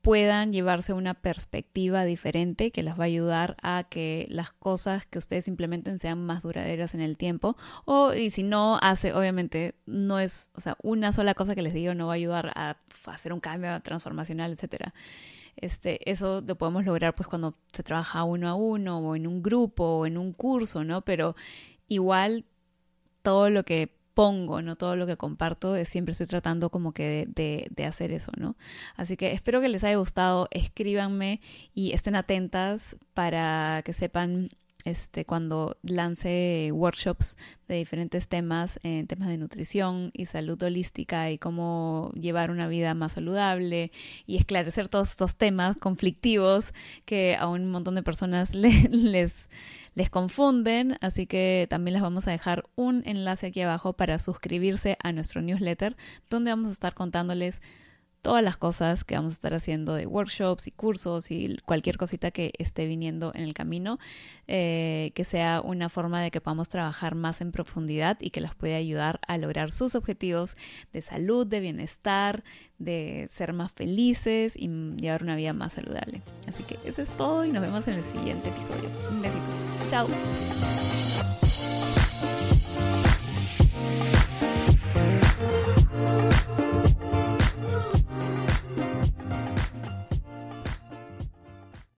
puedan 0.08 0.54
llevarse 0.54 0.94
una 0.94 1.12
perspectiva 1.12 2.06
diferente 2.06 2.70
que 2.70 2.82
les 2.82 2.94
va 2.94 3.02
a 3.02 3.06
ayudar 3.08 3.58
a 3.60 3.84
que 3.90 4.26
las 4.30 4.54
cosas 4.54 5.04
que 5.04 5.18
ustedes 5.18 5.48
implementen 5.48 5.98
sean 5.98 6.24
más 6.24 6.40
duraderas 6.40 6.94
en 6.94 7.02
el 7.02 7.18
tiempo. 7.18 7.58
O 7.84 8.14
y 8.14 8.30
si 8.30 8.42
no 8.42 8.78
hace, 8.80 9.12
obviamente, 9.12 9.74
no 9.84 10.18
es, 10.18 10.50
o 10.54 10.62
sea, 10.62 10.78
una 10.82 11.12
sola 11.12 11.34
cosa 11.34 11.54
que 11.54 11.60
les 11.60 11.74
digo 11.74 11.92
no 11.92 12.06
va 12.06 12.14
a 12.14 12.16
ayudar 12.16 12.52
a 12.54 12.78
hacer 13.04 13.34
un 13.34 13.40
cambio 13.40 13.78
transformacional, 13.82 14.50
etcétera. 14.50 14.94
Este, 15.56 16.10
eso 16.10 16.40
lo 16.40 16.56
podemos 16.56 16.86
lograr 16.86 17.14
pues 17.14 17.28
cuando 17.28 17.58
se 17.70 17.82
trabaja 17.82 18.24
uno 18.24 18.48
a 18.48 18.54
uno 18.54 19.00
o 19.00 19.14
en 19.14 19.26
un 19.26 19.42
grupo 19.42 19.84
o 19.84 20.06
en 20.06 20.16
un 20.16 20.32
curso, 20.32 20.84
¿no? 20.84 21.02
Pero 21.02 21.36
igual 21.86 22.46
todo 23.20 23.50
lo 23.50 23.62
que 23.62 23.97
pongo, 24.18 24.62
no 24.62 24.74
todo 24.74 24.96
lo 24.96 25.06
que 25.06 25.16
comparto, 25.16 25.76
siempre 25.84 26.10
estoy 26.10 26.26
tratando 26.26 26.70
como 26.70 26.90
que 26.90 27.28
de, 27.28 27.68
de, 27.70 27.84
hacer 27.84 28.10
eso, 28.10 28.32
¿no? 28.36 28.56
Así 28.96 29.16
que 29.16 29.30
espero 29.30 29.60
que 29.60 29.68
les 29.68 29.84
haya 29.84 29.96
gustado, 29.96 30.48
escríbanme 30.50 31.40
y 31.72 31.92
estén 31.92 32.16
atentas 32.16 32.96
para 33.14 33.80
que 33.84 33.92
sepan 33.92 34.48
este, 34.84 35.24
cuando 35.24 35.76
lance 35.82 36.70
workshops 36.72 37.36
de 37.68 37.76
diferentes 37.76 38.26
temas, 38.26 38.80
en 38.82 39.06
temas 39.06 39.28
de 39.28 39.38
nutrición 39.38 40.10
y 40.14 40.26
salud 40.26 40.60
holística 40.62 41.30
y 41.30 41.38
cómo 41.38 42.10
llevar 42.14 42.50
una 42.50 42.66
vida 42.66 42.94
más 42.94 43.12
saludable 43.12 43.92
y 44.26 44.36
esclarecer 44.36 44.88
todos 44.88 45.10
estos 45.10 45.36
temas 45.36 45.76
conflictivos 45.76 46.74
que 47.04 47.36
a 47.36 47.46
un 47.46 47.70
montón 47.70 47.94
de 47.94 48.02
personas 48.02 48.52
les, 48.54 49.48
les 49.98 50.10
confunden, 50.10 50.96
así 51.00 51.26
que 51.26 51.66
también 51.68 51.94
les 51.94 52.02
vamos 52.02 52.28
a 52.28 52.30
dejar 52.30 52.64
un 52.76 53.02
enlace 53.04 53.48
aquí 53.48 53.62
abajo 53.62 53.94
para 53.94 54.20
suscribirse 54.20 54.96
a 55.02 55.10
nuestro 55.10 55.42
newsletter, 55.42 55.96
donde 56.30 56.52
vamos 56.52 56.68
a 56.68 56.72
estar 56.72 56.94
contándoles 56.94 57.60
todas 58.22 58.44
las 58.44 58.56
cosas 58.56 59.02
que 59.02 59.16
vamos 59.16 59.32
a 59.32 59.34
estar 59.34 59.54
haciendo 59.54 59.94
de 59.94 60.06
workshops 60.06 60.68
y 60.68 60.70
cursos 60.70 61.32
y 61.32 61.56
cualquier 61.64 61.98
cosita 61.98 62.30
que 62.30 62.52
esté 62.58 62.86
viniendo 62.86 63.32
en 63.34 63.42
el 63.42 63.54
camino, 63.54 63.98
eh, 64.46 65.10
que 65.16 65.24
sea 65.24 65.62
una 65.64 65.88
forma 65.88 66.22
de 66.22 66.30
que 66.30 66.40
podamos 66.40 66.68
trabajar 66.68 67.16
más 67.16 67.40
en 67.40 67.50
profundidad 67.50 68.18
y 68.20 68.30
que 68.30 68.40
los 68.40 68.54
pueda 68.54 68.76
ayudar 68.76 69.18
a 69.26 69.36
lograr 69.36 69.72
sus 69.72 69.96
objetivos 69.96 70.54
de 70.92 71.02
salud, 71.02 71.44
de 71.44 71.58
bienestar, 71.58 72.44
de 72.78 73.28
ser 73.32 73.52
más 73.52 73.72
felices 73.72 74.54
y 74.54 74.68
llevar 74.96 75.24
una 75.24 75.34
vida 75.34 75.52
más 75.54 75.72
saludable. 75.72 76.22
Así 76.46 76.62
que 76.62 76.78
eso 76.84 77.02
es 77.02 77.10
todo 77.16 77.44
y 77.44 77.50
nos 77.50 77.62
vemos 77.62 77.88
en 77.88 77.94
el 77.94 78.04
siguiente 78.04 78.48
episodio. 78.48 78.90
Un 79.10 79.22
besito. 79.22 79.67
Chao. 79.88 81.07